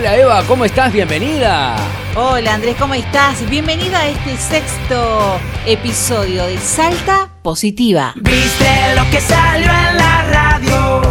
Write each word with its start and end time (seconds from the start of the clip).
Hola 0.00 0.16
Eva, 0.16 0.42
¿cómo 0.48 0.64
estás? 0.64 0.94
Bienvenida. 0.94 1.76
Hola 2.16 2.54
Andrés, 2.54 2.74
¿cómo 2.78 2.94
estás? 2.94 3.46
Bienvenida 3.50 4.00
a 4.00 4.08
este 4.08 4.34
sexto 4.38 5.38
episodio 5.66 6.46
de 6.46 6.56
Salta 6.56 7.28
Positiva. 7.42 8.14
¿Viste 8.16 8.94
lo 8.96 9.02
que 9.10 9.20
salió 9.20 9.70
en 9.70 9.96
la 9.98 10.22
radio 10.22 11.02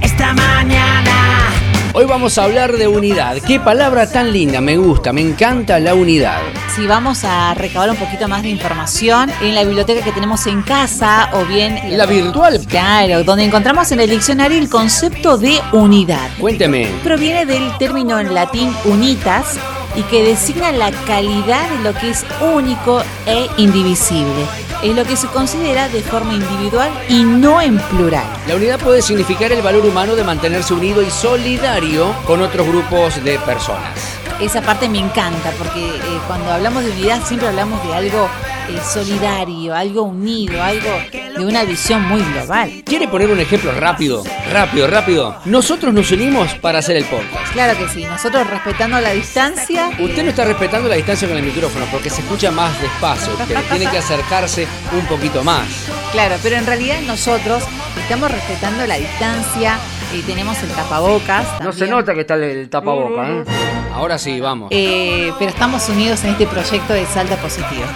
esta 0.00 0.32
mañana? 0.32 1.50
Hoy 1.92 2.06
vamos 2.06 2.38
a 2.38 2.44
hablar 2.44 2.72
de 2.72 2.88
unidad. 2.88 3.36
Qué 3.46 3.60
palabra 3.60 4.10
tan 4.10 4.32
linda, 4.32 4.62
me 4.62 4.78
gusta, 4.78 5.12
me 5.12 5.20
encanta 5.20 5.78
la 5.78 5.92
unidad. 5.92 6.40
Si 6.74 6.86
vamos 6.86 7.22
a 7.24 7.52
recabar 7.52 7.90
un 7.90 7.96
poquito 7.96 8.28
más 8.28 8.42
de 8.42 8.48
información 8.48 9.30
en 9.42 9.54
la 9.54 9.62
biblioteca 9.62 10.02
que 10.02 10.10
tenemos 10.10 10.46
en 10.46 10.62
casa 10.62 11.28
o 11.34 11.44
bien... 11.44 11.78
¿La 11.98 12.06
virtual? 12.06 12.64
Claro, 12.66 13.22
donde 13.24 13.44
encontramos 13.44 13.92
en 13.92 14.00
el 14.00 14.08
diccionario 14.08 14.58
el 14.58 14.70
concepto 14.70 15.36
de 15.36 15.60
unidad. 15.72 16.30
Cuénteme. 16.40 16.88
Proviene 17.04 17.44
del 17.44 17.76
término 17.76 18.18
en 18.18 18.32
latín 18.32 18.74
unitas 18.86 19.58
y 19.96 20.02
que 20.04 20.22
designa 20.22 20.72
la 20.72 20.90
calidad 21.06 21.68
de 21.68 21.78
lo 21.80 21.92
que 21.92 22.08
es 22.08 22.24
único 22.40 23.02
e 23.26 23.48
indivisible. 23.58 24.46
Es 24.82 24.96
lo 24.96 25.04
que 25.04 25.16
se 25.16 25.26
considera 25.26 25.90
de 25.90 26.00
forma 26.00 26.32
individual 26.32 26.90
y 27.06 27.22
no 27.22 27.60
en 27.60 27.78
plural. 27.78 28.24
La 28.48 28.56
unidad 28.56 28.80
puede 28.80 29.02
significar 29.02 29.52
el 29.52 29.60
valor 29.60 29.84
humano 29.84 30.16
de 30.16 30.24
mantenerse 30.24 30.72
unido 30.72 31.02
y 31.02 31.10
solidario 31.10 32.14
con 32.24 32.40
otros 32.40 32.66
grupos 32.66 33.22
de 33.22 33.38
personas. 33.40 34.21
Esa 34.42 34.60
parte 34.60 34.88
me 34.88 34.98
encanta 34.98 35.52
porque 35.56 35.86
eh, 35.86 36.20
cuando 36.26 36.50
hablamos 36.50 36.84
de 36.84 36.90
unidad 36.90 37.24
siempre 37.24 37.46
hablamos 37.46 37.80
de 37.86 37.94
algo 37.94 38.28
eh, 38.68 38.76
solidario, 38.84 39.72
algo 39.72 40.02
unido, 40.02 40.60
algo 40.60 40.90
de 41.12 41.46
una 41.46 41.62
visión 41.62 42.02
muy 42.08 42.20
global. 42.22 42.82
¿Quiere 42.84 43.06
poner 43.06 43.30
un 43.30 43.38
ejemplo 43.38 43.70
rápido? 43.70 44.24
Rápido, 44.52 44.88
rápido. 44.88 45.36
Nosotros 45.44 45.94
nos 45.94 46.10
unimos 46.10 46.54
para 46.54 46.80
hacer 46.80 46.96
el 46.96 47.04
podcast. 47.04 47.52
Claro 47.52 47.78
que 47.78 47.88
sí, 47.88 48.04
nosotros 48.04 48.44
respetando 48.50 49.00
la 49.00 49.12
distancia. 49.12 49.90
Usted 50.00 50.24
no 50.24 50.30
está 50.30 50.44
respetando 50.44 50.88
la 50.88 50.96
distancia 50.96 51.28
con 51.28 51.36
el 51.36 51.44
micrófono 51.44 51.86
porque 51.92 52.10
se 52.10 52.22
escucha 52.22 52.50
más 52.50 52.78
despacio. 52.82 53.32
Usted 53.34 53.56
tiene 53.70 53.88
que 53.92 53.98
acercarse 53.98 54.66
un 54.92 55.06
poquito 55.06 55.44
más. 55.44 55.68
Claro, 56.10 56.34
pero 56.42 56.56
en 56.56 56.66
realidad 56.66 57.00
nosotros 57.02 57.62
estamos 57.96 58.28
respetando 58.28 58.84
la 58.88 58.96
distancia 58.96 59.78
y 60.12 60.22
tenemos 60.22 60.60
el 60.64 60.70
tapabocas. 60.70 61.60
No 61.62 61.72
se 61.72 61.86
nota 61.86 62.12
que 62.12 62.22
está 62.22 62.34
el 62.34 62.68
tapabocas, 62.68 63.28
¿eh? 63.28 63.44
Ahora 63.94 64.18
sí, 64.18 64.40
vamos. 64.40 64.68
Eh, 64.70 65.32
pero 65.38 65.50
estamos 65.50 65.88
unidos 65.88 66.24
en 66.24 66.30
este 66.30 66.46
proyecto 66.46 66.92
de 66.92 67.06
Salta 67.06 67.36
Positiva. 67.36 67.94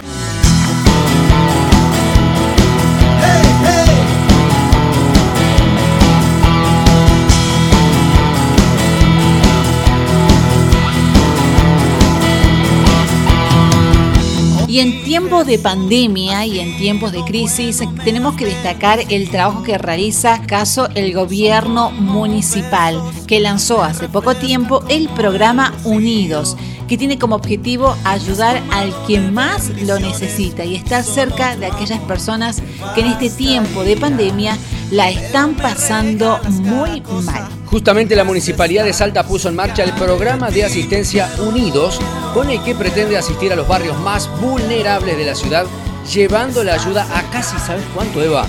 Y 14.77 14.79
en 14.79 15.03
tiempos 15.03 15.47
de 15.47 15.57
pandemia 15.57 16.45
y 16.45 16.59
en 16.59 16.77
tiempos 16.77 17.11
de 17.11 17.23
crisis 17.23 17.81
tenemos 18.03 18.35
que 18.35 18.45
destacar 18.45 18.99
el 19.09 19.27
trabajo 19.31 19.63
que 19.63 19.75
realiza 19.79 20.43
caso 20.45 20.87
el 20.93 21.15
gobierno 21.15 21.89
municipal, 21.89 23.01
que 23.25 23.39
lanzó 23.39 23.81
hace 23.81 24.07
poco 24.07 24.35
tiempo 24.35 24.83
el 24.87 25.09
programa 25.09 25.73
Unidos, 25.83 26.55
que 26.87 26.95
tiene 26.95 27.17
como 27.17 27.37
objetivo 27.37 27.95
ayudar 28.03 28.61
al 28.69 28.93
que 29.07 29.19
más 29.19 29.69
lo 29.81 29.97
necesita 29.97 30.63
y 30.63 30.75
estar 30.75 31.03
cerca 31.03 31.55
de 31.55 31.65
aquellas 31.65 32.01
personas 32.01 32.61
que 32.93 33.01
en 33.01 33.07
este 33.07 33.31
tiempo 33.31 33.83
de 33.83 33.97
pandemia 33.97 34.59
la 34.91 35.09
están 35.09 35.55
pasando 35.55 36.39
muy 36.49 37.01
mal. 37.23 37.47
Justamente 37.65 38.15
la 38.15 38.23
Municipalidad 38.23 38.85
de 38.85 38.93
Salta 38.93 39.23
puso 39.23 39.49
en 39.49 39.55
marcha 39.55 39.83
el 39.83 39.91
programa 39.93 40.49
de 40.49 40.63
asistencia 40.63 41.29
Unidos, 41.39 41.99
con 42.33 42.49
el 42.49 42.63
que 42.63 42.75
pretende 42.75 43.17
asistir 43.17 43.51
a 43.51 43.55
los 43.55 43.67
barrios 43.67 43.99
más 43.99 44.29
vulnerables 44.39 45.17
de 45.17 45.25
la 45.25 45.35
ciudad, 45.35 45.65
llevando 46.11 46.63
la 46.63 46.75
ayuda 46.75 47.07
a 47.13 47.29
casi, 47.31 47.57
¿sabes 47.59 47.83
cuánto, 47.93 48.21
Eva? 48.21 48.45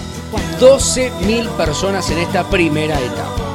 12.000 0.60 1.48
personas 1.56 2.08
en 2.10 2.18
esta 2.18 2.48
primera 2.48 2.98
etapa. 3.00 3.47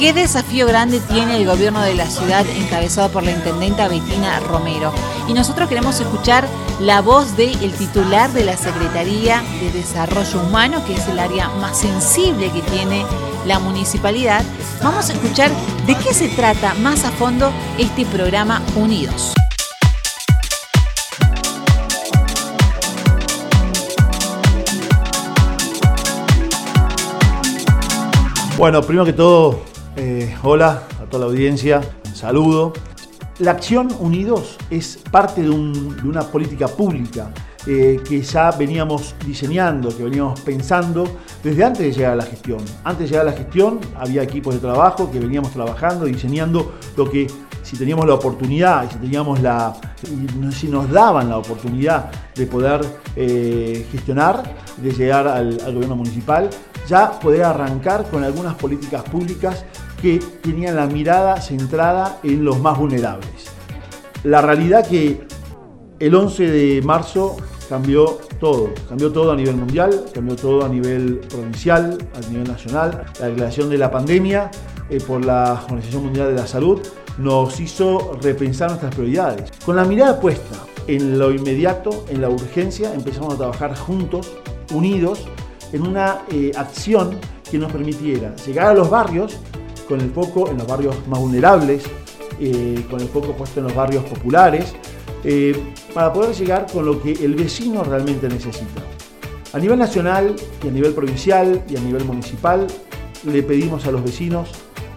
¿Qué 0.00 0.14
desafío 0.14 0.66
grande 0.66 0.98
tiene 0.98 1.36
el 1.36 1.46
gobierno 1.46 1.82
de 1.82 1.94
la 1.94 2.08
ciudad 2.08 2.46
encabezado 2.56 3.10
por 3.10 3.22
la 3.22 3.32
intendenta 3.32 3.86
Bettina 3.86 4.40
Romero? 4.40 4.94
Y 5.28 5.34
nosotros 5.34 5.68
queremos 5.68 6.00
escuchar 6.00 6.48
la 6.80 7.02
voz 7.02 7.36
del 7.36 7.70
titular 7.74 8.32
de 8.32 8.46
la 8.46 8.56
Secretaría 8.56 9.42
de 9.60 9.70
Desarrollo 9.72 10.40
Humano, 10.40 10.82
que 10.86 10.94
es 10.94 11.06
el 11.06 11.18
área 11.18 11.50
más 11.50 11.78
sensible 11.78 12.50
que 12.50 12.62
tiene 12.62 13.04
la 13.44 13.58
municipalidad. 13.58 14.42
Vamos 14.82 15.10
a 15.10 15.12
escuchar 15.12 15.50
de 15.86 15.94
qué 15.96 16.14
se 16.14 16.28
trata 16.28 16.72
más 16.76 17.04
a 17.04 17.10
fondo 17.10 17.52
este 17.76 18.06
programa 18.06 18.62
Unidos. 18.76 19.34
Bueno, 28.56 28.80
primero 28.82 29.04
que 29.04 29.12
todo, 29.12 29.69
eh, 30.00 30.34
hola 30.42 30.82
a 30.98 31.04
toda 31.04 31.26
la 31.26 31.30
audiencia, 31.30 31.80
un 32.06 32.14
saludo. 32.16 32.72
La 33.38 33.50
acción 33.52 33.88
Unidos 34.00 34.56
es 34.70 34.98
parte 35.10 35.42
de, 35.42 35.50
un- 35.50 35.94
de 35.96 36.08
una 36.08 36.22
política 36.22 36.68
pública 36.68 37.30
eh, 37.66 38.00
que 38.06 38.22
ya 38.22 38.50
veníamos 38.52 39.14
diseñando, 39.26 39.94
que 39.94 40.02
veníamos 40.04 40.40
pensando 40.40 41.04
desde 41.42 41.64
antes 41.64 41.82
de 41.82 41.92
llegar 41.92 42.12
a 42.12 42.16
la 42.16 42.24
gestión. 42.24 42.60
Antes 42.84 43.00
de 43.04 43.06
llegar 43.08 43.28
a 43.28 43.30
la 43.30 43.36
gestión 43.36 43.78
había 43.98 44.22
equipos 44.22 44.54
de 44.54 44.60
trabajo 44.60 45.10
que 45.10 45.18
veníamos 45.18 45.52
trabajando, 45.52 46.06
diseñando 46.06 46.72
lo 46.96 47.10
que 47.10 47.26
si 47.62 47.76
teníamos 47.76 48.06
la 48.06 48.14
oportunidad 48.14 48.90
si 48.90 48.96
teníamos 48.96 49.40
la 49.42 49.74
si 50.50 50.66
nos 50.68 50.90
daban 50.90 51.28
la 51.28 51.36
oportunidad 51.36 52.10
de 52.34 52.46
poder 52.46 52.80
eh, 53.16 53.86
gestionar, 53.92 54.42
de 54.78 54.90
llegar 54.92 55.28
al 55.28 55.58
gobierno 55.74 55.94
municipal, 55.96 56.48
ya 56.88 57.10
poder 57.20 57.44
arrancar 57.44 58.08
con 58.10 58.24
algunas 58.24 58.54
políticas 58.54 59.02
públicas 59.04 59.64
que 60.00 60.18
tenían 60.42 60.76
la 60.76 60.86
mirada 60.86 61.40
centrada 61.40 62.18
en 62.22 62.44
los 62.44 62.58
más 62.60 62.78
vulnerables. 62.78 63.50
La 64.24 64.40
realidad 64.42 64.86
que 64.86 65.26
el 65.98 66.14
11 66.14 66.50
de 66.50 66.82
marzo 66.82 67.36
cambió 67.68 68.18
todo, 68.40 68.70
cambió 68.88 69.12
todo 69.12 69.32
a 69.32 69.36
nivel 69.36 69.56
mundial, 69.56 70.06
cambió 70.12 70.34
todo 70.34 70.64
a 70.64 70.68
nivel 70.68 71.20
provincial, 71.28 71.98
a 72.14 72.28
nivel 72.28 72.48
nacional. 72.48 73.04
La 73.20 73.28
declaración 73.28 73.70
de 73.70 73.78
la 73.78 73.90
pandemia 73.90 74.50
eh, 74.88 74.98
por 75.06 75.24
la 75.24 75.62
Organización 75.64 76.04
Mundial 76.04 76.28
de 76.28 76.40
la 76.40 76.46
Salud 76.46 76.80
nos 77.18 77.60
hizo 77.60 78.18
repensar 78.22 78.70
nuestras 78.70 78.94
prioridades. 78.94 79.52
Con 79.64 79.76
la 79.76 79.84
mirada 79.84 80.18
puesta 80.18 80.56
en 80.86 81.18
lo 81.18 81.30
inmediato, 81.30 82.04
en 82.08 82.20
la 82.20 82.28
urgencia, 82.28 82.92
empezamos 82.92 83.34
a 83.34 83.36
trabajar 83.36 83.76
juntos, 83.76 84.32
unidos, 84.72 85.28
en 85.72 85.86
una 85.86 86.22
eh, 86.32 86.50
acción 86.56 87.18
que 87.48 87.58
nos 87.58 87.70
permitiera 87.70 88.34
llegar 88.36 88.66
a 88.66 88.74
los 88.74 88.90
barrios 88.90 89.38
con 89.90 90.00
el 90.00 90.10
foco 90.12 90.48
en 90.48 90.56
los 90.56 90.68
barrios 90.68 90.96
más 91.08 91.18
vulnerables, 91.18 91.82
eh, 92.38 92.86
con 92.88 93.00
el 93.00 93.08
foco 93.08 93.32
puesto 93.32 93.58
en 93.58 93.66
los 93.66 93.74
barrios 93.74 94.04
populares, 94.04 94.72
eh, 95.24 95.74
para 95.92 96.12
poder 96.12 96.32
llegar 96.34 96.66
con 96.72 96.86
lo 96.86 97.02
que 97.02 97.12
el 97.12 97.34
vecino 97.34 97.82
realmente 97.82 98.28
necesita. 98.28 98.82
A 99.52 99.58
nivel 99.58 99.80
nacional 99.80 100.36
y 100.64 100.68
a 100.68 100.70
nivel 100.70 100.94
provincial 100.94 101.64
y 101.68 101.76
a 101.76 101.80
nivel 101.80 102.04
municipal, 102.04 102.68
le 103.24 103.42
pedimos 103.42 103.84
a 103.84 103.90
los 103.90 104.04
vecinos 104.04 104.48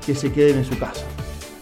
que 0.05 0.13
se 0.13 0.31
queden 0.31 0.59
en 0.59 0.65
su 0.65 0.77
casa. 0.77 1.03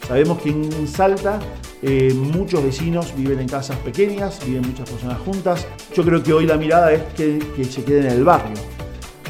Sabemos 0.06 0.42
que 0.42 0.50
en 0.50 0.88
Salta 0.88 1.40
eh, 1.82 2.14
muchos 2.14 2.62
vecinos 2.62 3.16
viven 3.16 3.40
en 3.40 3.48
casas 3.48 3.78
pequeñas, 3.78 4.46
viven 4.46 4.68
muchas 4.68 4.90
personas 4.90 5.20
juntas. 5.20 5.66
Yo 5.96 6.04
creo 6.04 6.22
que 6.22 6.34
hoy 6.34 6.46
la 6.46 6.58
mirada 6.58 6.92
es 6.92 7.02
que, 7.16 7.40
que 7.56 7.64
se 7.64 7.82
queden 7.86 8.08
en 8.08 8.12
el 8.12 8.24
barrio. 8.26 8.58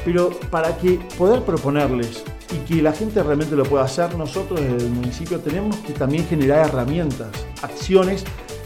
Pero 0.04 0.32
para 0.50 0.76
que 0.80 1.00
poder 1.20 1.44
proponerles 1.44 2.24
y 2.52 2.58
que 2.68 2.82
la 2.82 2.92
gente 2.92 3.24
realmente 3.24 3.56
lo 3.56 3.64
pueda 3.64 3.86
hacer, 3.86 4.16
nosotros 4.16 4.60
desde 4.60 4.86
el 4.86 4.92
municipio 4.92 5.40
tenemos 5.40 5.76
que 5.78 5.94
también 5.94 6.26
generar 6.28 6.68
herramientas, 6.68 7.30
acciones 7.62 8.24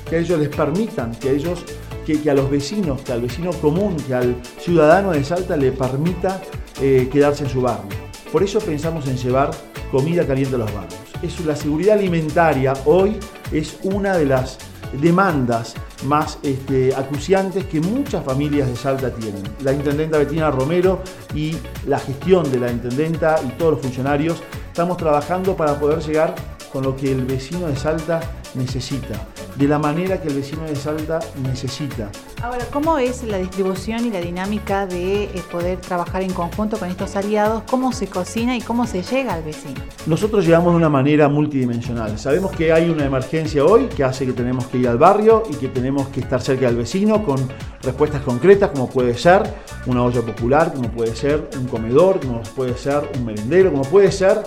que 0.09 0.17
a 0.17 0.19
ellos 0.19 0.39
les 0.39 0.49
permitan, 0.49 1.11
que 1.15 1.29
a 1.29 1.31
ellos, 1.31 1.63
que, 2.05 2.29
a 2.29 2.33
los 2.33 2.49
vecinos, 2.49 3.01
que 3.01 3.11
al 3.11 3.21
vecino 3.21 3.51
común, 3.53 3.97
que 4.07 4.13
al 4.13 4.35
ciudadano 4.59 5.11
de 5.11 5.23
Salta 5.23 5.57
le 5.57 5.71
permita 5.71 6.41
eh, 6.81 7.09
quedarse 7.11 7.43
en 7.43 7.49
su 7.49 7.61
barrio. 7.61 7.89
Por 8.31 8.43
eso 8.43 8.59
pensamos 8.59 9.07
en 9.07 9.17
llevar 9.17 9.51
comida 9.91 10.25
caliente 10.25 10.55
a 10.55 10.59
los 10.59 10.73
barrios. 10.73 10.99
Es 11.21 11.43
la 11.45 11.55
seguridad 11.55 11.97
alimentaria 11.97 12.73
hoy 12.85 13.17
es 13.51 13.77
una 13.83 14.17
de 14.17 14.25
las 14.25 14.57
demandas 14.93 15.75
más 16.05 16.39
este, 16.43 16.95
acuciantes 16.95 17.65
que 17.65 17.79
muchas 17.81 18.23
familias 18.23 18.67
de 18.67 18.75
Salta 18.75 19.13
tienen. 19.13 19.43
La 19.63 19.73
intendenta 19.73 20.17
Bettina 20.17 20.51
Romero 20.51 21.01
y 21.33 21.55
la 21.87 21.99
gestión 21.99 22.49
de 22.51 22.59
la 22.59 22.71
intendenta 22.71 23.37
y 23.45 23.49
todos 23.57 23.73
los 23.73 23.81
funcionarios 23.81 24.41
estamos 24.67 24.97
trabajando 24.97 25.55
para 25.55 25.79
poder 25.79 25.99
llegar 25.99 26.35
con 26.71 26.83
lo 26.83 26.95
que 26.95 27.11
el 27.11 27.25
vecino 27.25 27.67
de 27.67 27.75
Salta 27.75 28.19
necesita. 28.55 29.27
De 29.55 29.67
la 29.67 29.79
manera 29.79 30.21
que 30.21 30.27
el 30.27 30.35
vecino 30.35 30.63
de 30.63 30.75
Salta 30.75 31.19
necesita. 31.43 32.09
Ahora, 32.41 32.65
¿cómo 32.71 32.97
es 32.97 33.23
la 33.23 33.37
distribución 33.37 34.05
y 34.05 34.11
la 34.11 34.19
dinámica 34.19 34.85
de 34.85 35.23
eh, 35.23 35.43
poder 35.51 35.79
trabajar 35.79 36.21
en 36.21 36.33
conjunto 36.33 36.77
con 36.77 36.89
estos 36.89 37.15
aliados? 37.15 37.63
¿Cómo 37.69 37.91
se 37.93 38.07
cocina 38.07 38.55
y 38.55 38.61
cómo 38.61 38.85
se 38.85 39.01
llega 39.01 39.33
al 39.33 39.43
vecino? 39.43 39.81
Nosotros 40.05 40.45
llegamos 40.45 40.73
de 40.73 40.77
una 40.77 40.89
manera 40.89 41.29
multidimensional. 41.29 42.19
Sabemos 42.19 42.51
que 42.51 42.71
hay 42.71 42.89
una 42.89 43.05
emergencia 43.05 43.63
hoy 43.65 43.85
que 43.85 44.03
hace 44.03 44.25
que 44.25 44.33
tenemos 44.33 44.67
que 44.67 44.77
ir 44.77 44.87
al 44.87 44.97
barrio 44.97 45.43
y 45.49 45.55
que 45.55 45.69
tenemos 45.69 46.07
que 46.09 46.19
estar 46.19 46.41
cerca 46.41 46.67
del 46.67 46.75
vecino 46.75 47.23
con 47.23 47.37
respuestas 47.81 48.21
concretas 48.21 48.71
como 48.71 48.89
puede 48.89 49.15
ser 49.15 49.43
una 49.85 50.03
olla 50.03 50.21
popular, 50.21 50.73
como 50.73 50.89
puede 50.89 51.15
ser 51.15 51.49
un 51.57 51.67
comedor, 51.67 52.19
como 52.19 52.41
puede 52.43 52.75
ser 52.75 53.09
un 53.15 53.25
merendero, 53.25 53.71
como 53.71 53.83
puede 53.83 54.11
ser 54.11 54.41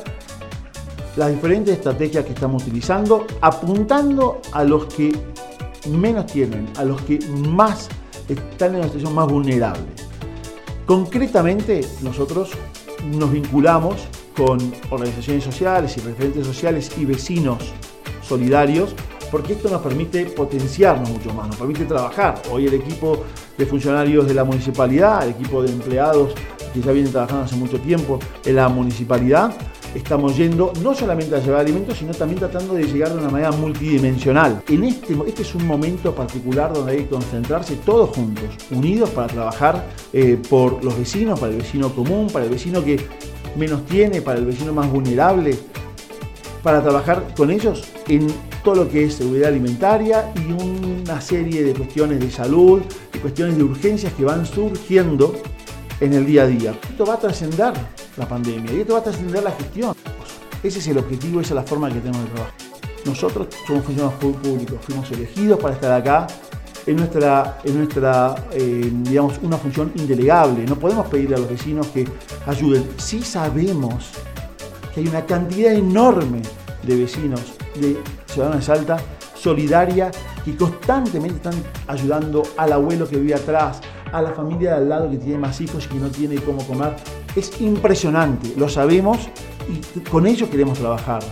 las 1.19 1.33
diferentes 1.33 1.75
estrategias 1.75 2.25
que 2.25 2.33
estamos 2.33 2.63
utilizando, 2.63 3.27
apuntando 3.41 4.41
a 4.53 4.63
los 4.63 4.87
que 4.87 5.13
menos 5.91 6.27
tienen, 6.27 6.69
a 6.77 6.85
los 6.85 7.03
que 7.03 7.19
más 7.29 7.89
están 8.29 8.71
en 8.71 8.77
una 8.77 8.85
situación 8.85 9.15
más 9.17 9.27
vulnerable. 9.27 9.83
Concretamente, 10.87 11.81
nosotros 12.03 12.51
nos 13.05 13.33
vinculamos 13.33 13.97
con 14.37 14.59
organizaciones 14.91 15.43
sociales 15.43 15.97
y 15.97 16.01
referentes 16.03 16.47
sociales 16.47 16.93
y 16.97 17.05
vecinos 17.05 17.73
solidarios, 18.23 18.95
porque 19.33 19.55
esto 19.55 19.69
nos 19.69 19.83
permite 19.83 20.25
potenciarnos 20.27 21.11
mucho 21.11 21.35
más, 21.35 21.49
nos 21.49 21.57
permite 21.57 21.85
trabajar. 21.85 22.41
Hoy 22.53 22.67
el 22.67 22.75
equipo 22.75 23.25
de 23.59 23.67
funcionarios 23.67 24.29
de 24.29 24.35
la 24.35 24.45
municipalidad, 24.45 25.25
el 25.25 25.31
equipo 25.31 25.65
de 25.65 25.73
empleados 25.73 26.33
que 26.73 26.81
ya 26.81 26.93
vienen 26.93 27.11
trabajando 27.11 27.45
hace 27.45 27.57
mucho 27.57 27.81
tiempo 27.81 28.21
en 28.45 28.55
la 28.55 28.69
municipalidad, 28.69 29.53
estamos 29.95 30.37
yendo 30.37 30.73
no 30.83 30.95
solamente 30.95 31.35
a 31.35 31.41
llevar 31.41 31.61
alimentos, 31.61 31.99
sino 31.99 32.13
también 32.13 32.39
tratando 32.39 32.75
de 32.75 32.85
llegar 32.85 33.13
de 33.13 33.19
una 33.19 33.31
manera 33.31 33.53
multidimensional. 33.53 34.63
En 34.69 34.85
este, 34.85 35.17
este 35.27 35.43
es 35.43 35.55
un 35.55 35.67
momento 35.67 36.15
particular 36.15 36.73
donde 36.73 36.93
hay 36.93 36.99
que 36.99 37.09
concentrarse 37.09 37.77
todos 37.77 38.11
juntos, 38.17 38.45
unidos 38.71 39.11
para 39.11 39.27
trabajar 39.29 39.87
eh, 40.13 40.39
por 40.49 40.85
los 40.85 40.97
vecinos, 40.99 41.39
para 41.39 41.53
el 41.53 41.59
vecino 41.59 41.95
común, 41.95 42.29
para 42.33 42.45
el 42.45 42.51
vecino 42.51 42.85
que 42.85 43.07
menos 43.57 43.85
tiene, 43.87 44.23
para 44.23 44.39
el 44.39 44.47
vecino 44.47 44.73
más 44.73 44.91
vulnerable, 44.91 45.57
para 46.63 46.83
trabajar 46.83 47.35
con 47.37 47.51
ellos 47.51 47.85
en 48.09 48.27
todo 48.65 48.85
lo 48.85 48.89
que 48.89 49.05
es 49.05 49.15
seguridad 49.15 49.49
alimentaria 49.49 50.33
y 50.37 50.53
una 50.53 51.21
serie 51.21 51.63
de 51.63 51.73
cuestiones 51.73 52.21
de 52.21 52.31
salud, 52.31 52.83
y 53.15 53.19
cuestiones 53.19 53.57
de 53.57 53.65
urgencias 53.65 54.13
que 54.13 54.25
van 54.25 54.47
surgiendo 54.47 55.35
en 56.01 56.13
el 56.13 56.27
día 56.27 56.43
a 56.43 56.47
día. 56.47 56.79
Esto 56.89 57.05
va 57.05 57.15
a 57.15 57.19
trascender 57.19 57.73
la 58.17 58.29
pandemia 58.29 58.73
y 58.73 58.81
esto 58.81 58.95
va 58.95 59.01
a 59.01 59.05
trascender 59.05 59.43
la 59.43 59.53
gestión. 59.53 59.95
Ese 60.63 60.79
es 60.79 60.89
el 60.89 60.99
objetivo, 60.99 61.41
esa 61.41 61.51
es 61.51 61.57
la 61.57 61.63
forma 61.63 61.89
que 61.89 62.01
tenemos 62.01 62.25
de 62.25 62.31
trabajar. 62.31 62.55
Nosotros 63.05 63.49
somos 63.67 63.85
funcionarios 63.85 64.21
públicos, 64.21 64.79
fuimos 64.83 65.11
elegidos 65.13 65.59
para 65.61 65.75
estar 65.75 65.93
acá. 65.93 66.27
en 66.87 66.97
nuestra, 66.97 67.59
en 67.65 67.79
nuestra 67.79 68.35
eh, 68.53 68.91
digamos, 68.93 69.39
una 69.43 69.57
función 69.57 69.93
indelegable. 69.95 70.65
No 70.65 70.77
podemos 70.77 71.07
pedirle 71.07 71.37
a 71.37 71.39
los 71.39 71.51
vecinos 71.51 71.87
que 71.89 72.09
ayuden. 72.47 72.89
Sí 72.97 73.23
sabemos 73.23 74.11
que 74.95 75.01
hay 75.01 75.07
una 75.07 75.25
cantidad 75.27 75.73
enorme 75.73 76.43
de 76.83 76.97
vecinos, 76.97 77.43
de 77.75 77.99
ciudadanos 78.27 78.61
de 78.61 78.75
Salta, 78.75 78.97
solidaria, 79.35 80.11
que 80.45 80.57
constantemente 80.57 81.37
están 81.37 81.55
ayudando 81.87 82.43
al 82.57 82.73
abuelo 82.73 83.09
que 83.09 83.17
vive 83.17 83.35
atrás, 83.35 83.81
a 84.13 84.23
la 84.23 84.31
familia 84.33 84.71
de 84.71 84.77
al 84.77 84.89
lado 84.89 85.11
que 85.11 85.17
tiene 85.17 85.39
más 85.39 85.61
hijos 85.61 85.87
y 85.87 85.89
que 85.89 85.99
no 85.99 86.09
tiene 86.09 86.37
cómo 86.37 86.65
comer. 86.67 86.97
Es 87.37 87.61
impresionante, 87.61 88.55
lo 88.57 88.69
sabemos 88.69 89.29
y 89.69 90.01
con 90.01 90.27
ellos 90.27 90.49
queremos 90.49 90.79
trabajar. 90.79 91.23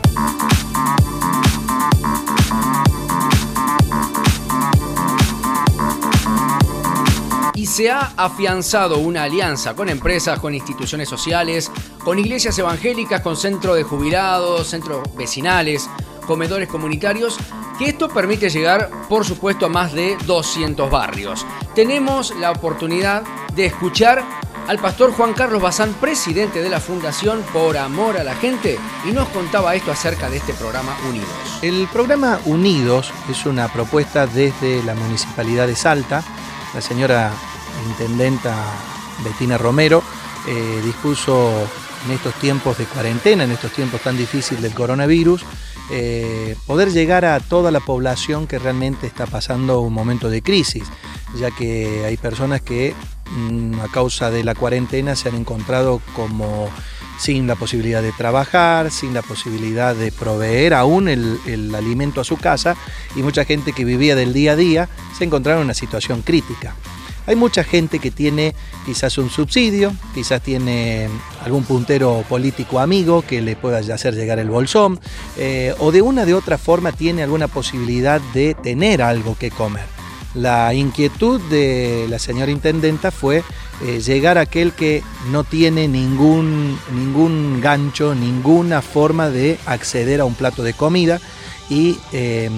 y 7.56 7.64
se 7.64 7.90
ha 7.90 8.12
afianzado 8.19 8.99
una 8.99 9.23
alianza 9.23 9.75
con 9.75 9.88
empresas, 9.88 10.38
con 10.38 10.55
instituciones 10.55 11.08
sociales, 11.08 11.73
con 12.05 12.19
iglesias 12.19 12.58
evangélicas, 12.58 13.23
con 13.23 13.34
centros 13.34 13.76
de 13.76 13.82
jubilados, 13.82 14.69
centros 14.69 15.02
vecinales, 15.17 15.88
comedores 16.26 16.69
comunitarios, 16.69 17.38
que 17.78 17.87
esto 17.87 18.08
permite 18.08 18.50
llegar, 18.50 18.90
por 19.08 19.25
supuesto, 19.25 19.67
a 19.67 19.69
más 19.69 19.93
de 19.93 20.17
200 20.26 20.90
barrios. 20.90 21.46
Tenemos 21.75 22.34
la 22.37 22.50
oportunidad 22.50 23.23
de 23.55 23.67
escuchar 23.67 24.25
al 24.69 24.78
pastor 24.78 25.12
Juan 25.12 25.32
Carlos 25.32 25.62
Bazán, 25.62 25.94
presidente 25.94 26.61
de 26.61 26.69
la 26.69 26.81
Fundación 26.81 27.43
Por 27.52 27.76
Amor 27.76 28.17
a 28.17 28.25
la 28.25 28.34
Gente, 28.34 28.78
y 29.08 29.12
nos 29.12 29.28
contaba 29.28 29.75
esto 29.75 29.93
acerca 29.93 30.28
de 30.28 30.38
este 30.38 30.55
programa 30.55 30.96
Unidos. 31.08 31.28
El 31.62 31.87
programa 31.93 32.40
Unidos 32.46 33.12
es 33.31 33.46
una 33.46 33.69
propuesta 33.69 34.26
desde 34.26 34.82
la 34.82 34.94
Municipalidad 34.94 35.67
de 35.67 35.76
Salta. 35.76 36.25
La 36.75 36.81
señora 36.81 37.31
intendenta 37.88 38.55
Bettina 39.23 39.56
Romero 39.56 40.02
eh, 40.49 40.81
dispuso 40.84 41.69
en 42.06 42.12
estos 42.12 42.35
tiempos 42.35 42.79
de 42.79 42.85
cuarentena, 42.85 43.44
en 43.44 43.50
estos 43.50 43.73
tiempos 43.73 44.00
tan 44.00 44.17
difíciles 44.17 44.62
del 44.62 44.75
coronavirus, 44.75 45.44
eh, 45.91 46.56
poder 46.67 46.91
llegar 46.93 47.25
a 47.25 47.38
toda 47.41 47.70
la 47.70 47.81
población 47.81 48.47
que 48.47 48.58
realmente 48.58 49.06
está 49.06 49.26
pasando 49.26 49.81
un 49.81 49.93
momento 49.93 50.31
de 50.31 50.43
crisis, 50.43 50.85
ya 51.38 51.50
que 51.50 52.05
hay 52.05 52.17
personas 52.17 52.61
que 52.62 52.94
mm, 53.31 53.81
a 53.81 53.88
causa 53.88 54.31
de 54.31 54.44
la 54.44 54.55
cuarentena 54.55 55.14
se 55.14 55.29
han 55.29 55.37
encontrado 55.37 56.00
como 56.14 56.70
sin 57.19 57.47
la 57.47 57.55
posibilidad 57.55 58.03
de 58.03 58.12
trabajar, 58.12 58.91
sin 58.91 59.14
la 59.14 59.23
posibilidad 59.23 59.94
de 59.94 60.12
proveer 60.12 60.75
aún 60.75 61.09
el, 61.09 61.75
alimento 61.75 62.20
a 62.20 62.25
su 62.25 62.37
casa 62.37 62.76
y 63.14 63.23
mucha 63.23 63.44
gente 63.44 63.73
que 63.73 63.85
vivía 63.85 64.14
del 64.14 64.32
día 64.32 64.52
a 64.52 64.56
día 64.56 64.88
se 65.17 65.25
encontraron 65.25 65.62
en 65.62 65.67
una 65.67 65.75
situación 65.75 66.23
crítica. 66.23 66.75
Hay 67.26 67.34
mucha 67.37 67.64
gente 67.64 67.99
que 67.99 68.11
tiene 68.11 68.55
quizás 68.84 69.19
un 69.19 69.31
subsidio, 69.31 69.93
quizás 70.14 70.40
tiene 70.43 71.08
algún 71.44 71.64
puntero 71.64 72.25
político 72.28 72.78
amigo 72.78 73.23
que 73.23 73.43
le 73.43 73.56
pueda 73.56 73.78
hacer 73.78 74.14
llegar 74.14 74.38
el 74.38 74.49
bolsón, 74.49 75.00
eh, 75.37 75.75
o 75.78 75.90
de 75.90 76.02
una 76.02 76.25
de 76.25 76.34
otra 76.34 76.56
forma 76.56 76.93
tiene 76.93 77.23
alguna 77.23 77.49
posibilidad 77.49 78.20
de 78.32 78.55
tener 78.55 79.02
algo 79.02 79.37
que 79.37 79.50
comer. 79.50 79.84
La 80.34 80.75
inquietud 80.75 81.40
de 81.49 82.06
la 82.11 82.19
señora 82.19 82.52
intendenta 82.52 83.11
fue 83.11 83.43
eh, 83.82 84.00
llegar 84.00 84.37
a 84.37 84.43
aquel 84.43 84.73
que 84.73 85.02
no 85.31 85.44
tiene 85.44 85.88
ningún, 85.88 86.78
ningún 86.93 87.61
gancho, 87.61 88.14
ninguna 88.14 88.82
forma 88.82 89.31
de 89.31 89.58
acceder 89.67 90.20
a 90.20 90.26
un 90.26 90.34
plato 90.34 90.62
de 90.62 90.75
comida 90.75 91.20
y 91.70 91.99
eh, 92.12 92.50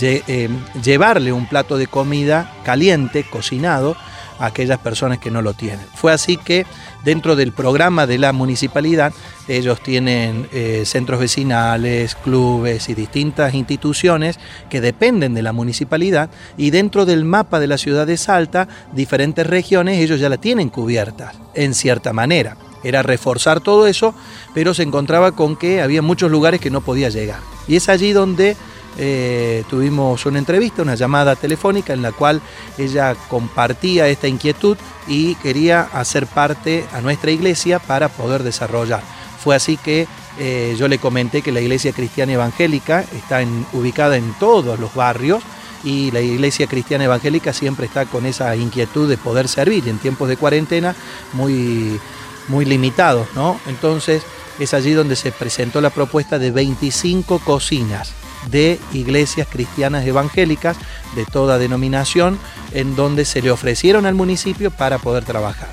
eh, 0.00 0.48
llevarle 0.82 1.32
un 1.32 1.46
plato 1.46 1.76
de 1.76 1.86
comida 1.86 2.52
caliente, 2.64 3.24
cocinado, 3.24 3.96
a 4.38 4.46
aquellas 4.46 4.78
personas 4.78 5.18
que 5.18 5.30
no 5.30 5.42
lo 5.42 5.52
tienen. 5.54 5.84
Fue 5.94 6.12
así 6.12 6.36
que 6.36 6.66
dentro 7.04 7.36
del 7.36 7.52
programa 7.52 8.06
de 8.06 8.18
la 8.18 8.32
municipalidad 8.32 9.12
ellos 9.48 9.82
tienen 9.82 10.48
eh, 10.52 10.82
centros 10.84 11.20
vecinales, 11.20 12.14
clubes 12.14 12.88
y 12.88 12.94
distintas 12.94 13.54
instituciones 13.54 14.38
que 14.68 14.80
dependen 14.80 15.34
de 15.34 15.42
la 15.42 15.52
municipalidad 15.52 16.30
y 16.56 16.70
dentro 16.70 17.06
del 17.06 17.24
mapa 17.24 17.60
de 17.60 17.66
la 17.66 17.78
ciudad 17.78 18.06
de 18.06 18.16
Salta, 18.16 18.68
diferentes 18.92 19.46
regiones 19.46 19.98
ellos 19.98 20.20
ya 20.20 20.28
la 20.28 20.36
tienen 20.36 20.68
cubiertas 20.68 21.36
en 21.54 21.74
cierta 21.74 22.12
manera. 22.12 22.56
Era 22.84 23.02
reforzar 23.02 23.60
todo 23.60 23.88
eso, 23.88 24.14
pero 24.54 24.72
se 24.72 24.84
encontraba 24.84 25.32
con 25.32 25.56
que 25.56 25.82
había 25.82 26.00
muchos 26.00 26.30
lugares 26.30 26.60
que 26.60 26.70
no 26.70 26.80
podía 26.80 27.08
llegar. 27.08 27.40
Y 27.66 27.74
es 27.74 27.88
allí 27.88 28.12
donde 28.12 28.56
eh, 28.96 29.64
tuvimos 29.68 30.26
una 30.26 30.38
entrevista, 30.38 30.82
una 30.82 30.94
llamada 30.94 31.36
telefónica 31.36 31.92
en 31.92 32.02
la 32.02 32.12
cual 32.12 32.40
ella 32.78 33.14
compartía 33.28 34.08
esta 34.08 34.26
inquietud 34.26 34.76
y 35.06 35.34
quería 35.36 35.82
hacer 35.92 36.26
parte 36.26 36.84
a 36.92 37.00
nuestra 37.00 37.30
iglesia 37.30 37.78
para 37.78 38.08
poder 38.08 38.42
desarrollar. 38.42 39.02
Fue 39.42 39.54
así 39.54 39.76
que 39.76 40.06
eh, 40.38 40.74
yo 40.78 40.88
le 40.88 40.98
comenté 40.98 41.42
que 41.42 41.52
la 41.52 41.60
iglesia 41.60 41.92
cristiana 41.92 42.32
evangélica 42.32 43.04
está 43.16 43.40
ubicada 43.72 44.16
en 44.16 44.32
todos 44.34 44.78
los 44.78 44.94
barrios 44.94 45.42
y 45.84 46.10
la 46.10 46.20
iglesia 46.20 46.66
cristiana 46.66 47.04
evangélica 47.04 47.52
siempre 47.52 47.86
está 47.86 48.06
con 48.06 48.26
esa 48.26 48.54
inquietud 48.56 49.08
de 49.08 49.16
poder 49.16 49.48
servir 49.48 49.88
en 49.88 49.98
tiempos 49.98 50.28
de 50.28 50.36
cuarentena 50.36 50.94
muy, 51.34 52.00
muy 52.48 52.64
limitados, 52.64 53.28
¿no? 53.34 53.60
Entonces 53.68 54.24
es 54.58 54.74
allí 54.74 54.92
donde 54.92 55.14
se 55.14 55.30
presentó 55.30 55.80
la 55.80 55.90
propuesta 55.90 56.38
de 56.38 56.50
25 56.50 57.38
cocinas 57.38 58.12
de 58.50 58.78
iglesias 58.92 59.48
cristianas 59.50 60.06
evangélicas 60.06 60.76
de 61.14 61.24
toda 61.24 61.58
denominación 61.58 62.38
en 62.72 62.96
donde 62.96 63.24
se 63.24 63.42
le 63.42 63.50
ofrecieron 63.50 64.06
al 64.06 64.14
municipio 64.14 64.70
para 64.70 64.98
poder 64.98 65.24
trabajar. 65.24 65.68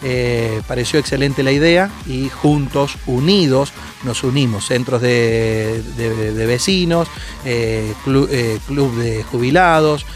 Eh, 0.00 0.62
pareció 0.68 1.00
excelente 1.00 1.42
la 1.42 1.50
idea 1.50 1.90
y 2.06 2.28
juntos, 2.28 2.96
unidos, 3.06 3.72
nos 4.04 4.22
unimos, 4.22 4.66
centros 4.66 5.02
de, 5.02 5.82
vecinos, 6.46 7.08
eh, 7.44 7.92
eh, 8.30 8.58
club, 8.68 8.96
de 8.96 9.24
jubilados, 9.24 10.06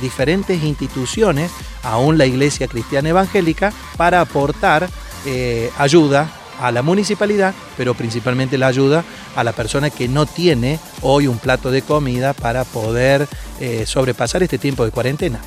diferentes 0.00 0.62
instituciones, 0.62 1.50
aún 1.82 2.18
la 2.18 2.26
Iglesia 2.26 2.68
Cristiana 2.68 3.08
Evangélica, 3.08 3.72
para 3.96 4.20
aportar 4.20 4.88
ayuda 5.76 6.30
a 6.60 6.72
la 6.72 6.82
municipalidad, 6.82 7.54
pero 7.76 7.94
principalmente 7.94 8.58
la 8.58 8.68
ayuda 8.68 9.04
a 9.34 9.44
la 9.44 9.52
persona 9.52 9.90
que 9.90 10.08
no 10.08 10.26
tiene 10.26 10.78
hoy 11.02 11.26
un 11.26 11.38
plato 11.38 11.70
de 11.70 11.82
comida 11.82 12.32
para 12.32 12.64
poder 12.64 13.28
eh, 13.60 13.84
sobrepasar 13.86 14.42
este 14.42 14.58
tiempo 14.58 14.84
de 14.84 14.90
cuarentena. 14.90 15.40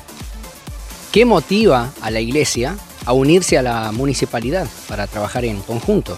¿Qué 1.12 1.24
motiva 1.24 1.90
a 2.00 2.10
la 2.10 2.20
iglesia 2.20 2.76
a 3.04 3.12
unirse 3.12 3.58
a 3.58 3.62
la 3.62 3.92
municipalidad 3.92 4.66
para 4.88 5.06
trabajar 5.06 5.44
en 5.44 5.60
conjunto? 5.62 6.16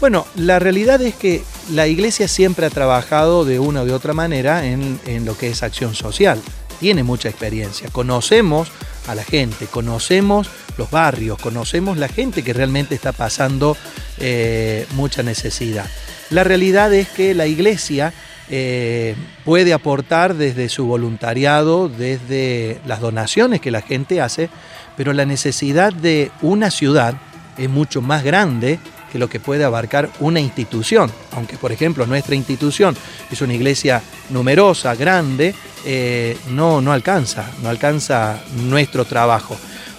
Bueno, 0.00 0.26
la 0.34 0.58
realidad 0.58 1.00
es 1.02 1.14
que 1.14 1.42
la 1.70 1.86
iglesia 1.86 2.28
siempre 2.28 2.66
ha 2.66 2.70
trabajado 2.70 3.44
de 3.44 3.58
una 3.58 3.82
u 3.82 3.86
de 3.86 3.92
otra 3.92 4.12
manera 4.12 4.66
en, 4.66 4.98
en 5.06 5.24
lo 5.24 5.36
que 5.36 5.48
es 5.48 5.62
acción 5.62 5.94
social. 5.94 6.40
Tiene 6.80 7.02
mucha 7.02 7.28
experiencia. 7.28 7.88
Conocemos 7.90 8.68
a 9.06 9.14
la 9.14 9.24
gente, 9.24 9.66
conocemos 9.66 10.48
los 10.78 10.90
barrios, 10.90 11.38
conocemos 11.38 11.98
la 11.98 12.08
gente 12.08 12.42
que 12.42 12.52
realmente 12.52 12.94
está 12.94 13.12
pasando 13.12 13.76
eh, 14.18 14.86
mucha 14.94 15.22
necesidad. 15.22 15.86
La 16.30 16.44
realidad 16.44 16.92
es 16.92 17.08
que 17.08 17.34
la 17.34 17.46
iglesia 17.46 18.12
eh, 18.50 19.14
puede 19.44 19.72
aportar 19.72 20.34
desde 20.34 20.68
su 20.68 20.86
voluntariado, 20.86 21.88
desde 21.88 22.80
las 22.86 23.00
donaciones 23.00 23.60
que 23.60 23.70
la 23.70 23.82
gente 23.82 24.20
hace, 24.20 24.50
pero 24.96 25.12
la 25.12 25.24
necesidad 25.24 25.92
de 25.92 26.30
una 26.42 26.70
ciudad 26.70 27.14
es 27.56 27.68
mucho 27.68 28.02
más 28.02 28.24
grande 28.24 28.78
que 29.14 29.20
lo 29.20 29.28
que 29.28 29.38
puede 29.38 29.62
abarcar 29.62 30.10
una 30.18 30.40
institución. 30.40 31.08
Aunque, 31.36 31.56
por 31.56 31.70
ejemplo, 31.70 32.04
nuestra 32.04 32.34
institución 32.34 32.96
es 33.30 33.40
una 33.42 33.54
iglesia 33.54 34.02
numerosa, 34.30 34.96
grande, 34.96 35.54
eh, 35.84 36.36
no, 36.50 36.80
no 36.80 36.90
alcanza, 36.90 37.48
no 37.62 37.68
alcanza 37.68 38.42
nuestro 38.64 39.04
trabajo. 39.04 39.56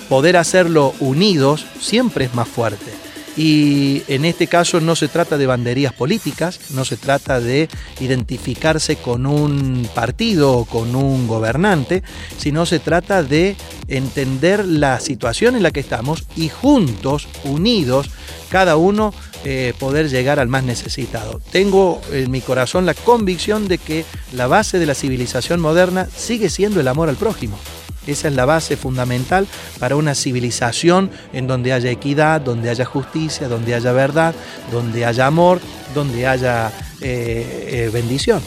Poder 0.09 0.35
hacerlo 0.35 0.93
unidos 0.99 1.65
siempre 1.79 2.25
es 2.25 2.33
más 2.33 2.49
fuerte. 2.49 3.04
Y 3.37 4.03
en 4.07 4.23
este 4.23 4.47
caso 4.47 4.79
no 4.79 4.95
se 4.95 5.09
trata 5.09 5.37
de 5.37 5.45
banderías 5.45 5.93
políticas, 5.93 6.71
no 6.71 6.85
se 6.85 6.95
trata 6.95 7.41
de 7.41 7.67
identificarse 7.99 8.95
con 8.95 9.25
un 9.25 9.87
partido 9.93 10.53
o 10.53 10.65
con 10.65 10.95
un 10.95 11.27
gobernante, 11.27 12.03
sino 12.37 12.65
se 12.65 12.79
trata 12.79 13.23
de 13.23 13.57
entender 13.87 14.65
la 14.65 14.99
situación 14.99 15.55
en 15.55 15.63
la 15.63 15.71
que 15.71 15.81
estamos 15.81 16.23
y 16.35 16.49
juntos, 16.49 17.27
unidos, 17.43 18.09
cada 18.49 18.77
uno 18.77 19.13
eh, 19.43 19.73
poder 19.77 20.09
llegar 20.09 20.39
al 20.39 20.47
más 20.47 20.63
necesitado. 20.63 21.41
Tengo 21.51 22.01
en 22.11 22.31
mi 22.31 22.41
corazón 22.41 22.85
la 22.85 22.93
convicción 22.93 23.67
de 23.67 23.77
que 23.77 24.05
la 24.31 24.47
base 24.47 24.79
de 24.79 24.85
la 24.85 24.95
civilización 24.95 25.59
moderna 25.59 26.07
sigue 26.15 26.49
siendo 26.49 26.79
el 26.79 26.87
amor 26.87 27.09
al 27.09 27.15
prójimo. 27.15 27.59
Esa 28.07 28.27
es 28.27 28.35
la 28.35 28.45
base 28.45 28.77
fundamental 28.77 29.47
para 29.79 29.95
una 29.95 30.15
civilización 30.15 31.09
en 31.33 31.47
donde 31.47 31.73
haya 31.73 31.89
equidad, 31.89 32.41
donde 32.41 32.69
haya 32.69 32.85
justicia, 32.85 33.47
donde 33.47 33.75
haya 33.75 33.91
verdad, 33.91 34.35
donde 34.71 35.05
haya 35.05 35.27
amor, 35.27 35.59
donde 35.93 36.27
haya 36.27 36.71
eh, 37.01 37.69
eh, 37.71 37.89
bendición. 37.91 38.41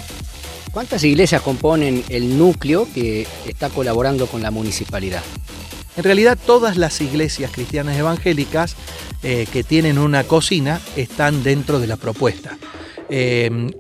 ¿Cuántas 0.73 1.03
iglesias 1.03 1.43
componen 1.43 2.05
el 2.09 2.39
núcleo 2.39 2.87
que 2.95 3.27
está 3.47 3.71
colaborando 3.71 4.27
con 4.27 4.43
la 4.43 4.51
municipalidad? 4.51 5.23
En 5.97 6.05
realidad 6.05 6.39
todas 6.47 6.77
las 6.77 7.01
iglesias 7.01 7.51
cristianas 7.51 7.97
evangélicas 7.97 8.77
eh, 9.23 9.47
que 9.53 9.65
tienen 9.65 9.99
una 9.99 10.25
cocina 10.25 10.81
están 10.95 11.43
dentro 11.43 11.81
de 11.81 11.87
la 11.89 11.97
propuesta. 11.97 12.57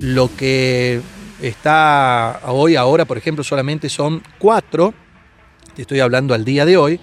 lo 0.01 0.31
que 0.35 1.01
está 1.41 2.41
hoy, 2.47 2.77
ahora, 2.77 3.05
por 3.05 3.19
ejemplo, 3.19 3.45
solamente 3.45 3.89
son 3.89 4.23
cuatro 4.39 4.95
estoy 5.83 6.01
hablando 6.01 6.35
al 6.35 6.45
día 6.45 6.65
de 6.65 6.77
hoy, 6.77 7.01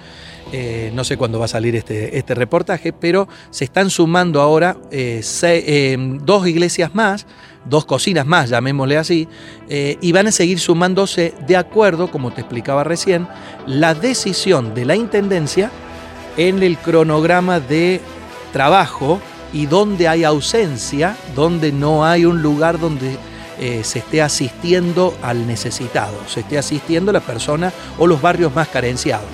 eh, 0.52 0.92
no 0.94 1.04
sé 1.04 1.18
cuándo 1.18 1.40
va 1.40 1.46
a 1.46 1.50
salir 1.50 1.76
este, 1.76 2.18
este 2.18 2.36
reportaje, 2.36 2.94
pero 2.94 3.28
se 3.50 3.66
están 3.66 3.90
sumando 3.90 4.42
ahora 4.42 4.78
eh, 4.92 5.22
eh, 5.44 5.98
dos 6.22 6.48
iglesias 6.48 6.94
más, 6.94 7.26
dos 7.66 7.86
cocinas 7.86 8.26
más, 8.26 8.50
llamémosle 8.50 8.98
así, 8.98 9.28
y 9.68 10.12
van 10.12 10.28
a 10.28 10.32
seguir 10.32 10.60
sumándose 10.60 11.34
de 11.48 11.58
acuerdo, 11.58 12.12
como 12.12 12.32
te 12.32 12.42
explicaba 12.42 12.84
recién, 12.84 13.28
la 13.66 13.96
decisión 13.96 14.76
de 14.76 14.86
la 14.86 14.96
Intendencia 14.96 15.72
en 16.38 16.62
el 16.62 16.78
cronograma 16.78 17.60
de 17.60 18.02
trabajo 18.54 19.20
y 19.52 19.66
donde 19.66 20.08
hay 20.08 20.24
ausencia, 20.24 21.18
donde 21.36 21.72
no 21.72 22.06
hay 22.06 22.26
un 22.26 22.44
lugar 22.44 22.80
donde 22.80 23.18
eh, 23.60 23.84
se 23.84 24.00
esté 24.00 24.22
asistiendo 24.22 25.18
al 25.22 25.48
necesitado, 25.48 26.18
se 26.28 26.42
esté 26.42 26.58
asistiendo 26.58 27.12
a 27.12 27.14
la 27.14 27.22
persona 27.22 27.72
o 27.98 28.08
los 28.08 28.22
barrios 28.22 28.54
más 28.54 28.68
carenciados. 28.68 29.30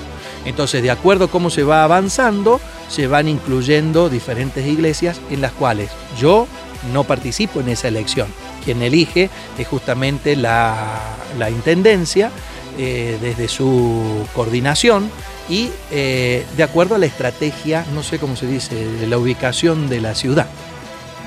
Entonces, 0.45 0.81
de 0.81 0.91
acuerdo 0.91 1.25
a 1.25 1.27
cómo 1.27 1.49
se 1.49 1.63
va 1.63 1.83
avanzando, 1.83 2.59
se 2.89 3.07
van 3.07 3.27
incluyendo 3.27 4.09
diferentes 4.09 4.65
iglesias 4.65 5.21
en 5.29 5.41
las 5.41 5.51
cuales 5.51 5.89
yo 6.19 6.47
no 6.93 7.03
participo 7.03 7.59
en 7.59 7.69
esa 7.69 7.87
elección. 7.87 8.27
Quien 8.63 8.81
elige 8.81 9.29
es 9.57 9.67
justamente 9.67 10.35
la, 10.35 11.17
Intendencia 11.49 12.29
eh, 12.77 13.17
desde 13.21 13.47
su 13.47 14.25
coordinación 14.33 15.09
y 15.49 15.69
eh, 15.91 16.45
de 16.55 16.63
acuerdo 16.63 16.95
a 16.95 16.97
la 16.97 17.05
estrategia, 17.05 17.85
no 17.93 18.03
sé 18.03 18.19
cómo 18.19 18.35
se 18.35 18.47
dice, 18.47 18.75
de 18.75 19.07
la 19.07 19.17
ubicación 19.17 19.89
de 19.89 20.01
la 20.01 20.13
ciudad. 20.13 20.47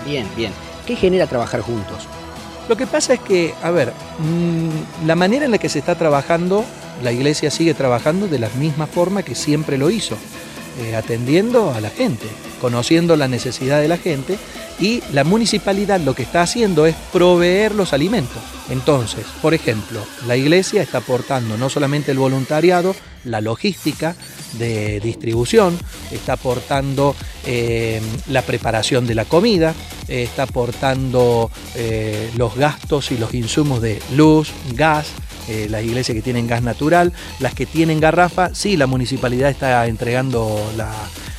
Bien, 0.04 0.26
bien. 0.36 0.52
¿Qué 0.86 0.96
genera 0.96 1.26
trabajar 1.26 1.62
juntos? 1.62 2.06
Lo 2.68 2.76
que 2.76 2.86
pasa 2.86 3.14
es 3.14 3.20
que, 3.20 3.54
a 3.62 3.70
ver, 3.70 3.92
mm, 4.18 5.06
la 5.06 5.14
manera 5.14 5.44
en 5.44 5.50
la 5.50 5.58
que 5.58 5.68
se 5.68 5.78
está 5.78 5.94
trabajando, 5.96 6.64
la 7.02 7.12
iglesia 7.12 7.50
sigue 7.50 7.74
trabajando 7.74 8.26
de 8.26 8.38
la 8.38 8.48
misma 8.50 8.86
forma 8.86 9.22
que 9.22 9.34
siempre 9.34 9.76
lo 9.76 9.90
hizo, 9.90 10.16
eh, 10.80 10.96
atendiendo 10.96 11.72
a 11.72 11.80
la 11.80 11.90
gente, 11.90 12.26
conociendo 12.60 13.16
la 13.16 13.28
necesidad 13.28 13.80
de 13.80 13.88
la 13.88 13.98
gente 13.98 14.38
y 14.80 15.02
la 15.12 15.24
municipalidad 15.24 16.00
lo 16.00 16.14
que 16.14 16.22
está 16.22 16.42
haciendo 16.42 16.86
es 16.86 16.96
proveer 17.12 17.74
los 17.74 17.92
alimentos. 17.92 18.42
Entonces, 18.70 19.24
por 19.42 19.54
ejemplo, 19.54 20.00
la 20.26 20.36
iglesia 20.36 20.82
está 20.82 20.98
aportando 20.98 21.56
no 21.56 21.68
solamente 21.68 22.12
el 22.12 22.18
voluntariado, 22.18 22.96
la 23.24 23.40
logística 23.40 24.16
de 24.58 25.00
distribución, 25.00 25.78
está 26.10 26.34
aportando 26.34 27.14
eh, 27.46 28.00
la 28.28 28.42
preparación 28.42 29.06
de 29.06 29.14
la 29.14 29.24
comida, 29.24 29.74
está 30.08 30.44
aportando 30.44 31.50
eh, 31.74 32.30
los 32.36 32.54
gastos 32.56 33.10
y 33.12 33.18
los 33.18 33.34
insumos 33.34 33.80
de 33.80 34.00
luz, 34.14 34.50
gas, 34.72 35.08
eh, 35.48 35.66
las 35.70 35.84
iglesias 35.84 36.14
que 36.16 36.22
tienen 36.22 36.46
gas 36.46 36.62
natural, 36.62 37.12
las 37.40 37.54
que 37.54 37.66
tienen 37.66 38.00
garrafa, 38.00 38.54
sí, 38.54 38.76
la 38.76 38.86
municipalidad 38.86 39.50
está 39.50 39.86
entregando 39.86 40.60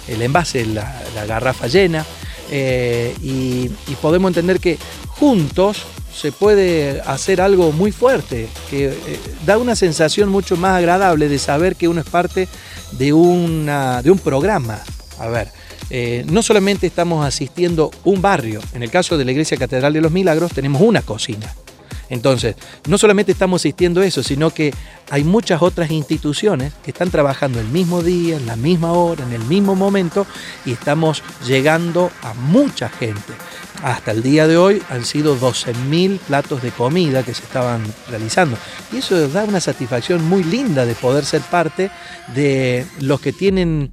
el 0.08 0.22
envase, 0.22 0.66
la, 0.66 1.02
garrafa 1.28 1.68
llena, 1.68 2.06
y 2.52 3.70
podemos 4.02 4.30
entender 4.30 4.60
que 4.60 4.78
juntos 5.08 5.86
se 6.16 6.32
puede 6.32 7.02
hacer 7.02 7.42
algo 7.42 7.72
muy 7.72 7.92
fuerte, 7.92 8.48
que 8.70 8.88
eh, 8.88 9.20
da 9.46 9.58
una 9.58 9.76
sensación 9.76 10.30
mucho 10.30 10.56
más 10.56 10.78
agradable 10.78 11.28
de 11.28 11.38
saber 11.38 11.76
que 11.76 11.88
uno 11.88 12.02
es 12.02 12.08
parte 12.08 12.48
de, 12.94 13.12
una, 13.12 14.02
de 14.02 14.12
un 14.12 14.20
programa. 14.20 14.80
A 15.20 15.28
ver, 15.28 15.50
eh, 15.90 16.24
no 16.30 16.42
solamente 16.42 16.88
estamos 16.88 17.26
asistiendo 17.26 17.92
un 18.06 18.22
barrio, 18.22 18.62
en 18.74 18.82
el 18.82 18.90
caso 18.90 19.18
de 19.18 19.26
la 19.26 19.32
Iglesia 19.32 19.58
Catedral 19.58 19.94
de 19.94 20.02
los 20.02 20.12
Milagros 20.12 20.54
tenemos 20.54 20.82
una 20.82 21.02
cocina. 21.02 21.54
Entonces, 22.10 22.56
no 22.88 22.98
solamente 22.98 23.32
estamos 23.32 23.62
asistiendo 23.62 24.04
eso, 24.04 24.22
sino 24.22 24.52
que 24.52 24.74
hay 25.10 25.24
muchas 25.24 25.62
otras 25.62 25.92
instituciones 25.92 26.74
que 26.84 26.92
están 26.92 27.10
trabajando 27.10 27.60
el 27.60 27.68
mismo 27.68 28.04
día, 28.04 28.38
en 28.38 28.46
la 28.46 28.56
misma 28.56 28.94
hora, 28.94 29.24
en 29.24 29.34
el 29.34 29.44
mismo 29.44 29.76
momento 29.76 30.26
y 30.66 30.72
estamos 30.72 31.24
llegando 31.46 32.12
a 32.22 32.34
mucha 32.36 32.90
gente. 32.90 33.34
Hasta 33.84 34.12
el 34.12 34.24
día 34.24 34.48
de 34.48 34.58
hoy 34.58 34.82
han 34.90 35.06
sido 35.06 35.38
12.000 35.38 36.20
platos 36.20 36.62
de 36.62 36.72
comida 36.72 37.24
que 37.24 37.34
se 37.34 37.44
estaban 37.44 37.84
realizando. 38.10 38.58
Y 38.92 38.98
eso 38.98 39.28
da 39.30 39.44
una 39.44 39.60
satisfacción 39.60 40.24
muy 40.26 40.44
linda 40.44 40.86
de 40.86 40.96
poder 40.96 41.26
ser 41.26 41.42
parte 41.42 41.92
de 42.34 42.86
los 43.00 43.22
que 43.22 43.34
tienen 43.34 43.92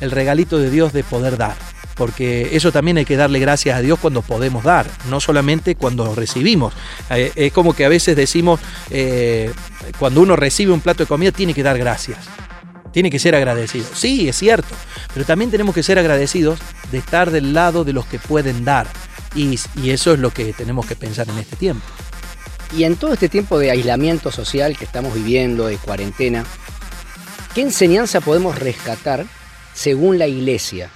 el 0.00 0.10
regalito 0.10 0.58
de 0.58 0.70
Dios 0.70 0.92
de 0.92 1.04
poder 1.04 1.36
dar 1.36 1.56
porque 2.00 2.56
eso 2.56 2.72
también 2.72 2.96
hay 2.96 3.04
que 3.04 3.18
darle 3.18 3.38
gracias 3.40 3.76
a 3.76 3.82
Dios 3.82 3.98
cuando 3.98 4.22
podemos 4.22 4.64
dar, 4.64 4.86
no 5.10 5.20
solamente 5.20 5.74
cuando 5.74 6.14
recibimos. 6.14 6.72
Eh, 7.10 7.30
es 7.36 7.52
como 7.52 7.74
que 7.74 7.84
a 7.84 7.90
veces 7.90 8.16
decimos, 8.16 8.58
eh, 8.88 9.52
cuando 9.98 10.22
uno 10.22 10.34
recibe 10.34 10.72
un 10.72 10.80
plato 10.80 11.02
de 11.02 11.06
comida, 11.06 11.30
tiene 11.30 11.52
que 11.52 11.62
dar 11.62 11.76
gracias. 11.76 12.16
Tiene 12.90 13.10
que 13.10 13.18
ser 13.18 13.34
agradecido. 13.34 13.84
Sí, 13.92 14.30
es 14.30 14.36
cierto, 14.38 14.74
pero 15.12 15.26
también 15.26 15.50
tenemos 15.50 15.74
que 15.74 15.82
ser 15.82 15.98
agradecidos 15.98 16.58
de 16.90 16.96
estar 16.96 17.30
del 17.30 17.52
lado 17.52 17.84
de 17.84 17.92
los 17.92 18.06
que 18.06 18.18
pueden 18.18 18.64
dar. 18.64 18.86
Y, 19.34 19.58
y 19.76 19.90
eso 19.90 20.12
es 20.12 20.18
lo 20.18 20.30
que 20.30 20.52
tenemos 20.52 20.86
que 20.86 20.96
pensar 20.96 21.28
en 21.28 21.38
este 21.38 21.56
tiempo. 21.56 21.86
Y 22.76 22.84
en 22.84 22.96
todo 22.96 23.12
este 23.12 23.28
tiempo 23.28 23.58
de 23.58 23.70
aislamiento 23.70 24.30
social 24.30 24.76
que 24.76 24.84
estamos 24.84 25.14
viviendo, 25.14 25.66
de 25.66 25.76
cuarentena, 25.76 26.44
¿qué 27.54 27.62
enseñanza 27.62 28.20
podemos 28.20 28.58
rescatar 28.58 29.26
según 29.74 30.18
la 30.18 30.26
iglesia 30.26 30.90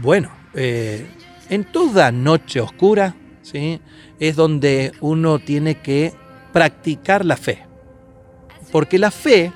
bueno, 0.00 0.30
eh, 0.54 1.08
en 1.48 1.64
toda 1.64 2.12
noche 2.12 2.60
oscura 2.60 3.16
¿sí? 3.42 3.80
es 4.20 4.36
donde 4.36 4.92
uno 5.00 5.40
tiene 5.40 5.80
que 5.80 6.14
practicar 6.52 7.24
la 7.24 7.36
fe. 7.36 7.66
Porque 8.70 8.98
la 8.98 9.10
fe 9.10 9.52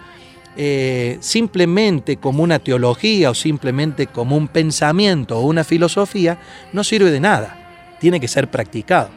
eh, 0.57 1.19
simplemente 1.21 2.19
como 2.19 2.43
una 2.43 2.59
teología 2.59 3.31
o 3.31 3.35
simplemente 3.35 4.07
como 4.07 4.37
un 4.37 4.49
pensamiento 4.49 5.39
o 5.39 5.47
una 5.47 5.65
filosofía, 5.65 6.39
no 6.73 6.85
sirve 6.85 7.11
de 7.11 7.21
nada. 7.21 7.97
Tiene 8.01 8.21
que 8.21 8.29
ser 8.29 8.49
practicado. 8.51 9.09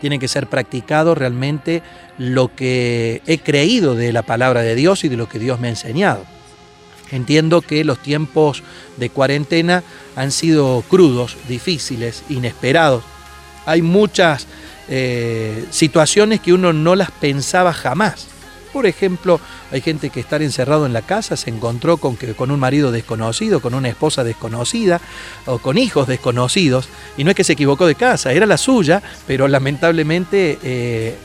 Tiene 0.00 0.18
que 0.18 0.28
ser 0.28 0.48
practicado 0.48 1.14
realmente 1.14 1.82
lo 2.18 2.54
que 2.54 3.22
he 3.26 3.38
creído 3.38 3.94
de 3.94 4.12
la 4.12 4.22
palabra 4.22 4.62
de 4.62 4.74
Dios 4.74 5.04
y 5.04 5.08
de 5.08 5.16
lo 5.16 5.28
que 5.28 5.38
Dios 5.38 5.58
me 5.58 5.68
ha 5.68 5.70
enseñado. 5.70 6.24
Entiendo 7.10 7.60
que 7.60 7.84
los 7.84 7.98
tiempos 7.98 8.62
de 8.96 9.10
cuarentena 9.10 9.82
han 10.16 10.30
sido 10.30 10.82
crudos, 10.88 11.36
difíciles, 11.48 12.22
inesperados. 12.28 13.04
Hay 13.66 13.82
muchas 13.82 14.46
eh, 14.88 15.64
situaciones 15.70 16.40
que 16.40 16.52
uno 16.52 16.72
no 16.72 16.94
las 16.94 17.10
pensaba 17.10 17.72
jamás. 17.72 18.28
Por 18.74 18.86
ejemplo, 18.86 19.40
hay 19.70 19.80
gente 19.82 20.10
que 20.10 20.18
estar 20.18 20.42
encerrado 20.42 20.84
en 20.84 20.92
la 20.92 21.02
casa 21.02 21.36
se 21.36 21.48
encontró 21.48 21.96
con, 21.96 22.16
que, 22.16 22.34
con 22.34 22.50
un 22.50 22.58
marido 22.58 22.90
desconocido, 22.90 23.60
con 23.60 23.72
una 23.72 23.88
esposa 23.88 24.24
desconocida 24.24 25.00
o 25.46 25.58
con 25.58 25.78
hijos 25.78 26.08
desconocidos. 26.08 26.88
Y 27.16 27.22
no 27.22 27.30
es 27.30 27.36
que 27.36 27.44
se 27.44 27.52
equivocó 27.52 27.86
de 27.86 27.94
casa, 27.94 28.32
era 28.32 28.46
la 28.46 28.58
suya, 28.58 29.00
pero 29.28 29.46
lamentablemente 29.46 30.58
eh, 30.64 31.16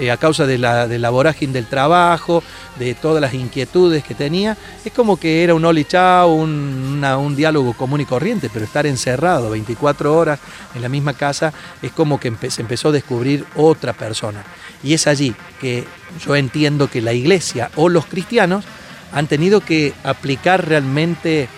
eh, 0.00 0.10
a 0.10 0.16
causa 0.16 0.46
de 0.46 0.56
la, 0.56 0.88
de 0.88 0.98
la 0.98 1.10
vorágine 1.10 1.52
del 1.52 1.66
trabajo, 1.66 2.42
de 2.78 2.94
todas 2.94 3.20
las 3.20 3.34
inquietudes 3.34 4.02
que 4.02 4.14
tenía, 4.14 4.56
es 4.82 4.92
como 4.94 5.18
que 5.18 5.44
era 5.44 5.54
un 5.54 5.66
oli 5.66 5.84
chao, 5.84 6.32
un, 6.32 7.04
un 7.04 7.36
diálogo 7.36 7.74
común 7.74 8.00
y 8.00 8.06
corriente, 8.06 8.48
pero 8.50 8.64
estar 8.64 8.86
encerrado 8.86 9.50
24 9.50 10.16
horas 10.16 10.40
en 10.74 10.80
la 10.80 10.88
misma 10.88 11.12
casa 11.12 11.52
es 11.82 11.92
como 11.92 12.18
que 12.18 12.32
se 12.48 12.62
empezó 12.62 12.88
a 12.88 12.92
descubrir 12.92 13.44
otra 13.56 13.92
persona. 13.92 14.42
Y 14.82 14.94
es 14.94 15.06
allí 15.06 15.34
que 15.60 15.84
yo 16.24 16.36
entiendo 16.36 16.88
que 16.88 17.00
la 17.00 17.12
iglesia 17.12 17.70
o 17.76 17.88
los 17.88 18.06
cristianos 18.06 18.64
han 19.12 19.26
tenido 19.26 19.60
que 19.60 19.94
aplicar 20.04 20.68
realmente 20.68 21.48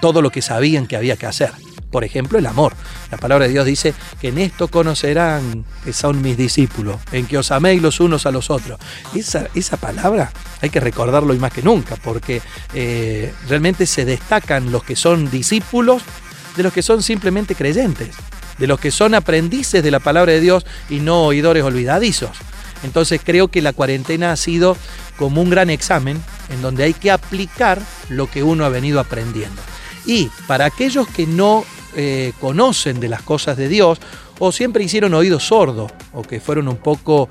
todo 0.00 0.22
lo 0.22 0.30
que 0.30 0.42
sabían 0.42 0.86
que 0.86 0.96
había 0.96 1.16
que 1.16 1.26
hacer. 1.26 1.52
Por 1.90 2.04
ejemplo, 2.04 2.38
el 2.38 2.46
amor. 2.46 2.74
La 3.10 3.18
palabra 3.18 3.46
de 3.46 3.52
Dios 3.52 3.66
dice 3.66 3.94
que 4.20 4.28
en 4.28 4.38
esto 4.38 4.68
conocerán 4.68 5.64
que 5.84 5.92
son 5.92 6.22
mis 6.22 6.36
discípulos, 6.36 7.00
en 7.10 7.26
que 7.26 7.36
os 7.36 7.50
améis 7.50 7.82
los 7.82 7.98
unos 7.98 8.26
a 8.26 8.30
los 8.30 8.48
otros. 8.48 8.78
Esa, 9.14 9.48
esa 9.54 9.76
palabra 9.76 10.32
hay 10.62 10.70
que 10.70 10.78
recordarlo 10.78 11.34
y 11.34 11.38
más 11.38 11.52
que 11.52 11.62
nunca, 11.62 11.96
porque 11.96 12.40
eh, 12.74 13.34
realmente 13.48 13.86
se 13.86 14.04
destacan 14.04 14.70
los 14.70 14.84
que 14.84 14.94
son 14.94 15.30
discípulos 15.30 16.02
de 16.56 16.62
los 16.62 16.72
que 16.72 16.82
son 16.82 17.02
simplemente 17.02 17.54
creyentes 17.54 18.10
de 18.60 18.66
los 18.66 18.78
que 18.78 18.92
son 18.92 19.14
aprendices 19.14 19.82
de 19.82 19.90
la 19.90 19.98
palabra 19.98 20.32
de 20.32 20.40
Dios 20.40 20.64
y 20.88 21.00
no 21.00 21.24
oidores 21.24 21.64
olvidadizos. 21.64 22.36
Entonces 22.84 23.20
creo 23.24 23.48
que 23.48 23.62
la 23.62 23.72
cuarentena 23.72 24.32
ha 24.32 24.36
sido 24.36 24.76
como 25.16 25.42
un 25.42 25.50
gran 25.50 25.70
examen 25.70 26.22
en 26.50 26.62
donde 26.62 26.84
hay 26.84 26.94
que 26.94 27.10
aplicar 27.10 27.80
lo 28.08 28.30
que 28.30 28.42
uno 28.42 28.64
ha 28.64 28.68
venido 28.68 29.00
aprendiendo. 29.00 29.60
Y 30.06 30.30
para 30.46 30.66
aquellos 30.66 31.08
que 31.08 31.26
no 31.26 31.64
eh, 31.96 32.32
conocen 32.40 33.00
de 33.00 33.08
las 33.08 33.22
cosas 33.22 33.56
de 33.56 33.68
Dios 33.68 33.98
o 34.38 34.52
siempre 34.52 34.84
hicieron 34.84 35.12
oído 35.14 35.40
sordo 35.40 35.90
o 36.12 36.22
que 36.22 36.40
fueron 36.40 36.68
un 36.68 36.76
poco, 36.76 37.28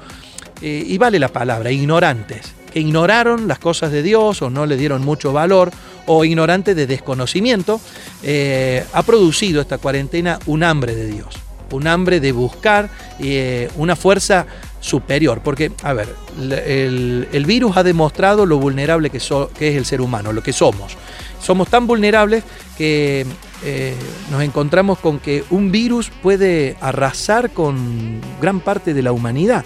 eh, 0.62 0.84
y 0.86 0.98
vale 0.98 1.18
la 1.18 1.30
palabra, 1.30 1.72
ignorantes, 1.72 2.54
que 2.72 2.80
ignoraron 2.80 3.48
las 3.48 3.60
cosas 3.60 3.92
de 3.92 4.04
Dios 4.04 4.42
o 4.42 4.50
no 4.50 4.66
le 4.66 4.78
dieron 4.78 5.04
mucho 5.04 5.34
valor 5.34 5.72
o 6.06 6.26
ignorantes 6.26 6.76
de 6.76 6.88
desconocimiento, 6.88 7.80
eh, 8.24 8.84
ha 8.94 9.04
producido 9.04 9.62
esta 9.62 9.78
cuarentena 9.78 10.40
un 10.46 10.64
hambre 10.64 10.96
de 10.96 11.08
Dios, 11.08 11.36
un 11.72 11.88
hambre 11.88 12.20
de 12.20 12.32
buscar 12.32 12.90
eh, 13.20 13.70
una 13.78 13.96
fuerza 13.96 14.46
superior, 14.80 15.42
porque, 15.44 15.72
a 15.84 15.94
ver, 15.94 16.16
el, 16.40 17.46
virus 17.46 17.78
ha 17.78 17.84
demostrado 17.84 18.46
lo 18.46 18.58
vulnerable 18.58 19.10
que, 19.10 19.20
que 19.58 19.70
es 19.70 19.76
el 19.76 19.86
ser 19.86 20.02
humano, 20.02 20.32
lo 20.34 20.42
que 20.42 20.54
somos. 20.54 20.98
Somos 21.42 21.68
tan 21.70 21.86
vulnerables 21.86 22.44
que 22.78 23.26
eh, 23.62 23.94
nos 24.32 24.42
encontramos 24.42 25.00
con 25.00 25.20
que 25.20 25.44
un 25.50 25.70
virus 25.72 26.10
puede 26.10 26.78
arrasar 26.80 27.50
con 27.50 28.22
gran 28.40 28.62
parte 28.62 28.94
de 28.94 29.02
la 29.02 29.12
humanidad. 29.12 29.66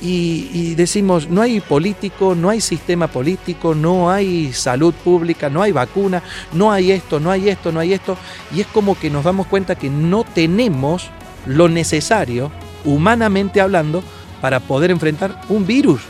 Y, 0.00 0.74
decimos, 0.74 1.30
no 1.30 1.40
hay 1.40 1.60
político, 1.60 2.34
no 2.34 2.50
hay 2.50 2.60
sistema 2.60 3.06
político, 3.06 3.74
no 3.74 4.10
hay 4.10 4.52
salud 4.52 4.92
pública, 4.92 5.48
no 5.48 5.62
hay 5.62 5.72
vacuna, 5.72 6.22
no 6.52 6.72
hay 6.72 6.92
esto, 6.92 7.20
no 7.20 7.30
hay 7.30 7.48
esto, 7.48 7.72
no 7.72 7.80
hay 7.80 7.94
esto. 7.94 8.18
Y 8.54 8.60
es 8.60 8.66
como 8.66 8.98
que 8.98 9.08
nos 9.08 9.24
damos 9.24 9.46
cuenta 9.46 9.76
que 9.76 9.88
no 9.88 10.24
tenemos 10.24 11.10
lo 11.46 11.68
necesario, 11.68 12.50
humanamente 12.84 13.60
hablando, 13.60 14.02
para 14.42 14.60
poder 14.60 14.90
enfrentar 14.90 15.40
un 15.48 15.66
virus 15.66 16.02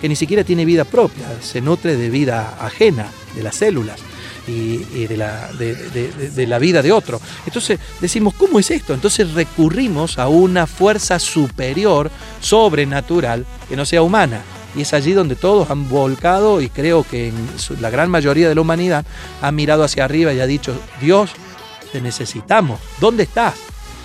que 0.00 0.08
ni 0.08 0.16
siquiera 0.16 0.42
tiene 0.42 0.64
vida 0.64 0.84
propia, 0.84 1.26
se 1.40 1.60
nutre 1.60 1.96
de 1.96 2.10
vida 2.10 2.56
ajena, 2.60 3.10
de 3.34 3.42
las 3.42 3.56
células 3.56 4.00
y, 4.46 5.06
de, 5.06 5.16
la, 5.16 5.50
de, 5.52 6.46
la 6.46 6.58
vida 6.58 6.82
de 6.82 6.92
otro. 6.92 7.20
Entonces 7.46 7.78
decimos, 8.00 8.34
¿cómo 8.34 8.58
es 8.58 8.70
esto? 8.70 8.94
Entonces 8.94 9.32
recurrimos 9.32 10.18
a 10.18 10.28
una 10.28 10.66
fuerza 10.66 11.18
superior, 11.18 12.10
sobrenatural, 12.40 13.46
que 13.68 13.76
no 13.76 13.84
sea 13.84 14.02
humana. 14.02 14.42
Y 14.74 14.82
es 14.82 14.92
allí 14.92 15.12
donde 15.12 15.36
todos 15.36 15.70
han 15.70 15.88
volcado 15.88 16.60
y 16.60 16.68
creo 16.68 17.02
que 17.02 17.32
la 17.80 17.90
gran 17.90 18.10
mayoría 18.10 18.48
de 18.48 18.54
la 18.54 18.60
humanidad 18.60 19.06
ha 19.40 19.50
mirado 19.50 19.84
hacia 19.84 20.04
arriba 20.04 20.32
y 20.34 20.40
ha 20.40 20.46
dicho, 20.46 20.78
Dios, 21.00 21.30
te 21.92 22.00
necesitamos, 22.00 22.78
¿dónde 23.00 23.22
estás? 23.22 23.54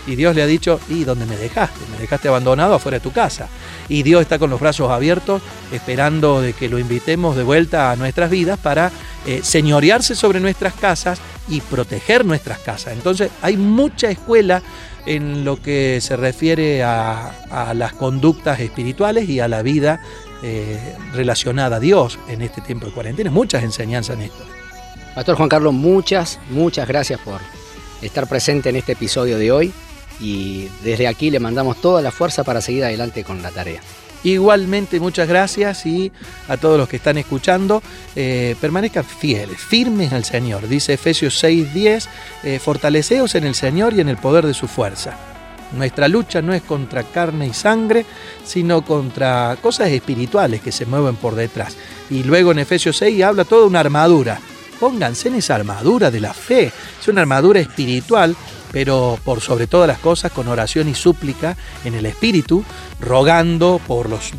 Y 0.08 0.15
Dios 0.15 0.36
le 0.36 0.41
ha 0.41 0.47
dicho, 0.47 0.80
¿y 0.89 1.04
dónde 1.04 1.25
me 1.25 1.38
dejaste? 1.38 1.80
Me 1.91 1.99
dejaste 1.99 2.27
abandonado 2.27 2.73
afuera 2.73 2.97
de 2.97 3.04
tu 3.04 3.12
casa. 3.12 3.47
Y 3.88 4.04
Dios 4.04 4.21
está 4.21 4.39
con 4.39 4.49
los 4.49 4.60
brazos 4.60 4.89
abiertos, 4.89 5.41
esperando 5.71 6.41
de 6.41 6.54
que 6.54 6.69
lo 6.69 6.80
invitemos 6.80 7.36
de 7.36 7.43
vuelta 7.43 7.91
a 7.91 7.95
nuestras 7.95 8.32
vidas 8.32 8.58
para 8.58 8.91
eh, 9.25 9.41
señorearse 9.43 10.15
sobre 10.15 10.39
nuestras 10.39 10.73
casas 10.73 11.19
y 11.47 11.62
proteger 11.62 12.25
nuestras 12.25 12.60
casas. 12.60 12.93
Entonces 12.93 13.29
hay 13.41 13.57
mucha 13.57 14.10
escuela 14.10 14.62
en 15.05 15.45
lo 15.45 15.62
que 15.62 15.99
se 16.01 16.15
refiere 16.15 16.84
a, 16.84 17.73
las 17.75 17.93
conductas 17.93 18.60
espirituales 18.60 19.27
y 19.29 19.39
a 19.39 19.47
la 19.47 19.62
vida 19.62 20.01
eh, 20.43 20.95
relacionada 21.13 21.77
a 21.77 21.79
Dios 21.79 22.19
en 22.27 22.41
este 22.41 22.62
tiempo 22.62 22.86
de 22.86 22.91
cuarentena. 22.93 23.31
Muchas 23.31 23.63
enseñanzas 23.63 24.17
en 24.17 24.23
esto. 24.23 24.43
Pastor 25.15 25.36
Juan 25.36 25.49
Carlos, 25.49 25.73
muchas, 25.73 26.39
muchas 26.49 26.88
gracias 26.88 27.19
por 27.19 27.41
estar 28.01 28.27
presente 28.27 28.69
en 28.69 28.77
este 28.77 28.93
episodio 28.93 29.38
de 29.38 29.51
hoy 29.51 29.73
y 30.19 30.67
desde 30.84 31.07
aquí 31.07 31.29
le 31.29 31.39
mandamos 31.39 31.81
toda 31.81 32.01
la 32.01 32.12
fuerza 32.12 32.43
para 32.43 32.62
seguir 32.62 32.86
adelante 32.86 33.23
con 33.23 33.41
la 33.41 33.51
tarea. 33.51 33.81
Igualmente 34.23 34.99
muchas 34.99 35.27
gracias 35.27 35.86
y 35.86 36.12
a 36.47 36.57
todos 36.57 36.77
los 36.77 36.88
que 36.88 36.97
están 36.97 37.17
escuchando, 37.17 37.81
eh, 38.15 38.55
permanezcan 38.62 39.03
fieles, 39.03 39.57
firmes 39.57 40.13
al 40.13 40.25
Señor. 40.25 40.67
Dice 40.67 40.93
Efesios 40.93 41.34
6:10, 41.43 42.07
eh, 42.43 42.60
fortaleceos 42.60 43.34
en 43.36 43.45
el 43.45 43.55
Señor 43.55 43.93
y 43.93 44.01
en 44.01 44.10
el 44.10 44.17
poder 44.17 44.45
de 44.45 44.53
su 44.53 44.67
fuerza. 44.67 45.17
Nuestra 45.75 46.07
lucha 46.07 46.41
no 46.41 46.53
es 46.53 46.62
contra 46.62 47.03
carne 47.03 47.47
y 47.47 47.53
sangre, 47.53 48.05
sino 48.43 48.84
contra 48.84 49.57
cosas 49.62 49.89
espirituales 49.89 50.62
que 50.62 50.71
se 50.71 50.86
mueven 50.86 51.15
por 51.15 51.36
detrás. 51.36 51.77
Y 52.10 52.23
luego 52.23 52.51
en 52.51 52.60
Efesios 52.60 52.97
6 52.97 53.23
habla 53.23 53.45
toda 53.45 53.65
una 53.65 53.79
armadura. 53.79 54.39
Pónganse 54.79 55.29
en 55.29 55.36
esa 55.36 55.55
armadura 55.55 56.12
de 56.12 56.19
la 56.19 56.34
fe. 56.34 56.71
Es 56.99 57.07
una 57.07 57.21
armadura 57.21 57.60
espiritual 57.60 58.36
pero 58.71 59.19
por 59.23 59.41
sobre 59.41 59.67
todas 59.67 59.88
las 59.88 59.99
cosas 59.99 60.31
con 60.31 60.47
oración 60.47 60.88
y 60.88 60.95
súplica 60.95 61.57
en 61.84 61.93
el 61.93 62.05
Espíritu, 62.05 62.63
rogando 62.99 63.79
por 63.86 64.10
los, 64.10 64.31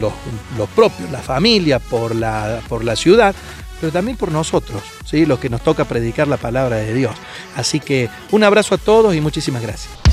los, 0.00 0.68
propios, 0.74 1.10
la 1.10 1.20
familia, 1.20 1.78
por 1.78 2.14
la, 2.14 2.60
por 2.68 2.84
la 2.84 2.96
ciudad, 2.96 3.34
pero 3.80 3.92
también 3.92 4.16
por 4.16 4.32
nosotros, 4.32 4.82
¿sí? 5.04 5.26
los 5.26 5.38
que 5.38 5.50
nos 5.50 5.62
toca 5.62 5.84
predicar 5.84 6.28
la 6.28 6.38
palabra 6.38 6.76
de 6.76 6.94
Dios. 6.94 7.14
Así 7.56 7.80
que 7.80 8.08
un 8.30 8.44
abrazo 8.44 8.74
a 8.74 8.78
todos 8.78 9.14
y 9.14 9.20
muchísimas 9.20 9.62
gracias. 9.62 10.05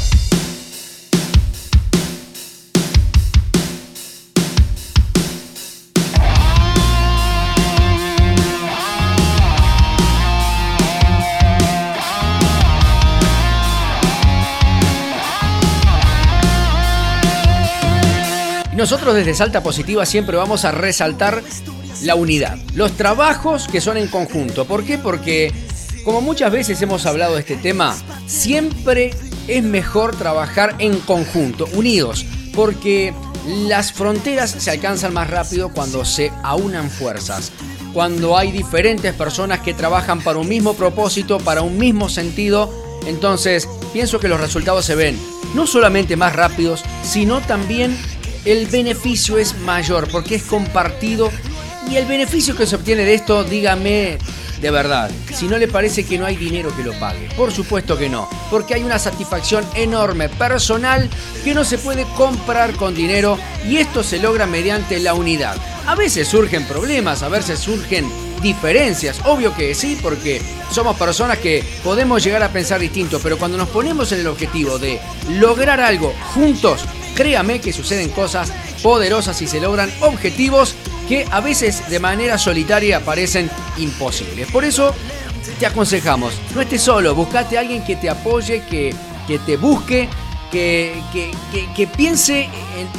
Nosotros 18.76 19.16
desde 19.16 19.34
Salta 19.34 19.62
Positiva 19.62 20.06
siempre 20.06 20.38
vamos 20.38 20.66
a 20.66 20.72
resaltar 20.72 21.44
la 22.02 22.16
unidad, 22.16 22.58
los 22.74 22.94
trabajos 22.94 23.68
que 23.68 23.82
son 23.82 23.98
en 23.98 24.08
conjunto. 24.08 24.66
¿Por 24.66 24.84
qué? 24.84 24.98
Porque 24.98 25.52
como 26.04 26.22
muchas 26.22 26.52
veces 26.52 26.82
hemos 26.82 27.06
hablado 27.06 27.36
de 27.36 27.42
este 27.42 27.56
tema, 27.56 27.96
siempre 28.26 29.12
es 29.48 29.64
mejor 29.64 30.16
trabajar 30.16 30.76
en 30.80 31.00
conjunto, 31.00 31.68
unidos, 31.74 32.26
porque 32.54 33.14
las 33.46 33.94
fronteras 33.94 34.52
se 34.52 34.72
alcanzan 34.72 35.14
más 35.14 35.30
rápido 35.30 35.70
cuando 35.70 36.04
se 36.04 36.32
aunan 36.44 36.90
fuerzas, 36.90 37.52
cuando 37.94 38.38
hay 38.38 38.52
diferentes 38.52 39.14
personas 39.14 39.60
que 39.60 39.74
trabajan 39.74 40.22
para 40.22 40.40
un 40.40 40.50
mismo 40.50 40.74
propósito, 40.74 41.38
para 41.40 41.62
un 41.62 41.78
mismo 41.78 42.10
sentido. 42.10 42.74
Entonces, 43.06 43.68
pienso 43.92 44.20
que 44.20 44.28
los 44.28 44.42
resultados 44.42 44.86
se 44.86 44.96
ven 44.96 45.18
no 45.54 45.68
solamente 45.68 46.16
más 46.16 46.36
rápidos, 46.36 46.84
sino 47.04 47.42
también 47.42 47.98
el 48.46 48.68
beneficio 48.68 49.38
es 49.38 49.58
mayor 49.60 50.10
porque 50.10 50.36
es 50.36 50.44
compartido 50.44 51.32
Y 51.90 51.96
el 51.98 52.06
beneficio 52.06 52.56
que 52.56 52.66
se 52.66 52.76
obtiene 52.76 53.04
de 53.04 53.14
esto, 53.14 53.44
dígame 53.44 54.18
de 54.64 54.72
verdad, 54.72 55.12
si 55.34 55.50
no 55.50 55.58
le 55.58 55.68
parece 55.68 56.06
que 56.06 56.18
no 56.18 56.26
hay 56.26 56.38
dinero 56.38 56.74
que 56.74 56.86
lo 56.86 56.98
pague. 56.98 57.28
Por 57.36 57.52
supuesto 57.52 57.98
que 57.98 58.08
no, 58.08 58.30
porque 58.50 58.74
hay 58.74 58.84
una 58.84 58.98
satisfacción 58.98 59.66
enorme 59.76 60.30
personal 60.30 61.10
que 61.44 61.54
no 61.54 61.66
se 61.66 61.78
puede 61.78 62.06
comprar 62.16 62.74
con 62.78 62.96
dinero 62.96 63.38
y 63.68 63.76
esto 63.76 64.04
se 64.04 64.20
logra 64.20 64.46
mediante 64.46 65.02
la 65.02 65.16
unidad. 65.16 65.58
A 65.86 65.96
veces 65.96 66.30
surgen 66.30 66.64
problemas, 66.66 67.24
a 67.24 67.28
veces 67.28 67.60
surgen 67.60 68.10
diferencias, 68.42 69.20
obvio 69.26 69.54
que 69.54 69.76
sí, 69.76 70.00
porque 70.02 70.42
somos 70.72 70.96
personas 70.98 71.40
que 71.40 71.62
podemos 71.84 72.24
llegar 72.24 72.42
a 72.42 72.54
pensar 72.54 72.80
distinto, 72.80 73.20
pero 73.22 73.38
cuando 73.38 73.58
nos 73.58 73.68
ponemos 73.68 74.14
en 74.14 74.22
el 74.22 74.28
objetivo 74.28 74.80
de 74.80 74.98
lograr 75.30 75.82
algo 75.82 76.14
juntos, 76.34 76.86
créame 77.16 77.60
que 77.60 77.74
suceden 77.74 78.10
cosas 78.10 78.52
poderosas 78.82 79.42
y 79.42 79.48
se 79.48 79.60
logran 79.60 79.92
objetivos 80.02 80.76
que 81.08 81.26
a 81.32 81.42
veces 81.42 81.90
de 81.90 82.00
manera 82.00 82.38
solitaria 82.38 83.00
parecen 83.04 83.50
imposibles. 83.78 84.50
Por 84.52 84.64
eso 84.64 84.94
te 85.60 85.66
aconsejamos, 85.66 86.34
no 86.56 86.62
estés 86.62 86.82
solo, 86.82 87.16
buscate 87.16 87.58
a 87.58 87.62
alguien 87.62 87.84
que 87.84 87.96
te 87.96 88.10
apoye, 88.10 88.64
que, 88.70 88.94
que 89.28 89.40
te 89.40 89.58
busque, 89.58 90.08
que, 90.52 90.94
que, 91.76 91.88
piense 91.88 92.48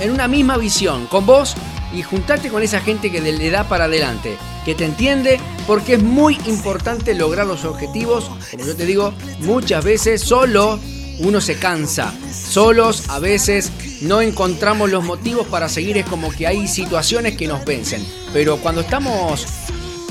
en, 0.01 0.11
una 0.11 0.27
misma 0.27 0.57
visión 0.57 1.07
con 1.07 1.25
vos 1.25 1.55
y 1.95 2.03
juntarte 2.03 2.49
con 2.49 2.63
esa 2.63 2.81
gente 2.81 3.13
que 3.13 3.21
le 3.21 3.51
da 3.51 3.65
para 3.69 3.85
adelante, 3.85 4.37
que 4.65 4.75
te 4.75 4.85
entiende, 4.85 5.39
porque 5.67 5.95
es 5.95 6.03
muy 6.03 6.37
importante 6.47 7.15
lograr 7.15 7.47
los 7.47 7.65
objetivos, 7.65 8.31
como 8.51 8.67
yo 8.67 8.75
te 8.75 8.87
digo, 8.87 9.15
muchas 9.41 9.85
veces 9.85 10.21
solo 10.21 10.81
uno 11.19 11.41
se 11.41 11.57
cansa. 11.57 12.13
Solos 12.33 13.09
a 13.09 13.19
veces 13.19 13.71
no 14.03 14.21
encontramos 14.21 14.91
los 14.91 15.05
motivos 15.05 15.47
para 15.47 15.69
seguir, 15.69 15.97
es 15.99 16.07
como 16.07 16.31
que 16.31 16.47
hay 16.47 16.69
situaciones 16.69 17.37
que 17.37 17.47
nos 17.47 17.65
vencen. 17.65 18.05
Pero 18.33 18.59
cuando 18.59 18.83
estamos 18.83 19.47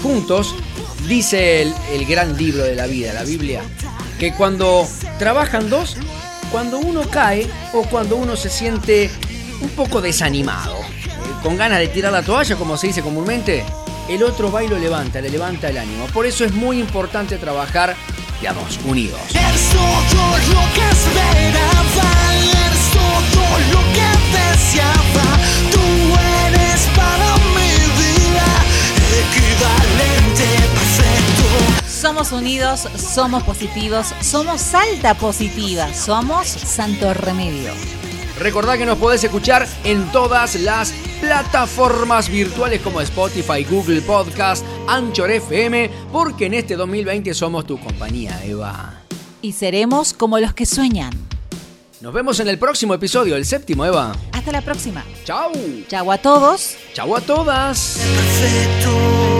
juntos, 0.01 0.55
dice 1.07 1.61
el, 1.61 2.05
gran 2.05 2.37
libro 2.37 2.63
de 2.63 2.75
la 2.75 2.87
vida, 2.87 3.13
la 3.13 3.23
Biblia, 3.23 3.61
que 4.19 4.33
cuando 4.33 4.87
trabajan 5.19 5.69
dos, 5.69 5.97
cuando 6.51 6.77
uno 6.77 7.09
cae 7.09 7.47
o 7.73 7.83
cuando 7.83 8.15
uno 8.15 8.35
se 8.35 8.49
siente 8.49 9.09
un 9.61 9.69
poco 9.69 10.01
desanimado, 10.01 10.77
eh, 10.79 11.07
con 11.41 11.57
ganas 11.57 11.79
de 11.79 11.87
tirar 11.87 12.11
la 12.11 12.21
toalla, 12.21 12.55
como 12.55 12.77
se 12.77 12.87
dice 12.87 13.01
comúnmente, 13.01 13.65
el 14.09 14.23
otro 14.23 14.51
va 14.51 14.63
y 14.63 14.67
lo 14.67 14.77
levanta, 14.77 15.21
le 15.21 15.29
levanta 15.29 15.69
el 15.69 15.77
ánimo. 15.77 16.05
Por 16.07 16.25
eso 16.25 16.43
es 16.43 16.53
muy 16.53 16.79
importante 16.79 17.37
trabajar 17.37 17.95
unidos. 18.83 19.21
Es 19.29 19.69
todo 19.69 20.37
lo 20.51 20.73
que 20.73 20.89
esperaba, 20.89 22.11
es 22.67 22.91
todo 22.91 23.45
lo 23.71 23.79
que 23.93 24.09
deseaba. 24.37 25.39
Tú 25.71 25.85
eres 26.47 26.81
para 26.93 27.37
mi 27.55 27.73
vida 28.01 28.49
equivalente 29.23 30.45
perfecto. 30.73 31.87
Somos 31.87 32.31
unidos, 32.33 32.87
somos 32.97 33.43
positivos, 33.43 34.13
somos 34.21 34.59
Salta 34.59 35.13
Positiva, 35.13 35.93
somos 35.93 36.47
Santo 36.47 37.13
Remedio. 37.13 38.02
Recordad 38.39 38.77
que 38.77 38.85
nos 38.85 38.97
podés 38.97 39.23
escuchar 39.23 39.67
en 39.83 40.11
todas 40.11 40.55
las 40.55 40.91
plataformas 41.21 42.29
virtuales 42.29 42.81
como 42.81 42.99
Spotify, 43.01 43.63
Google 43.63 44.01
Podcast, 44.01 44.65
Anchor 44.87 45.31
FM, 45.31 45.89
porque 46.11 46.47
en 46.47 46.55
este 46.55 46.75
2020 46.75 47.33
somos 47.33 47.65
tu 47.65 47.79
compañía, 47.79 48.43
Eva. 48.43 49.01
Y 49.41 49.53
seremos 49.53 50.13
como 50.13 50.39
los 50.39 50.53
que 50.53 50.65
sueñan. 50.65 51.11
Nos 52.01 52.13
vemos 52.13 52.39
en 52.41 52.49
el 52.49 52.57
próximo 52.59 52.93
episodio, 52.93 53.35
el 53.37 53.45
séptimo, 53.45 53.85
Eva. 53.85 54.13
Hasta 54.33 54.51
la 54.51 54.61
próxima. 54.61 55.05
Chau. 55.23 55.51
Chau 55.87 56.11
a 56.11 56.17
todos. 56.17 56.75
Chau 56.93 57.15
a 57.15 57.21
todas. 57.21 57.97
Perfecto. 57.97 59.32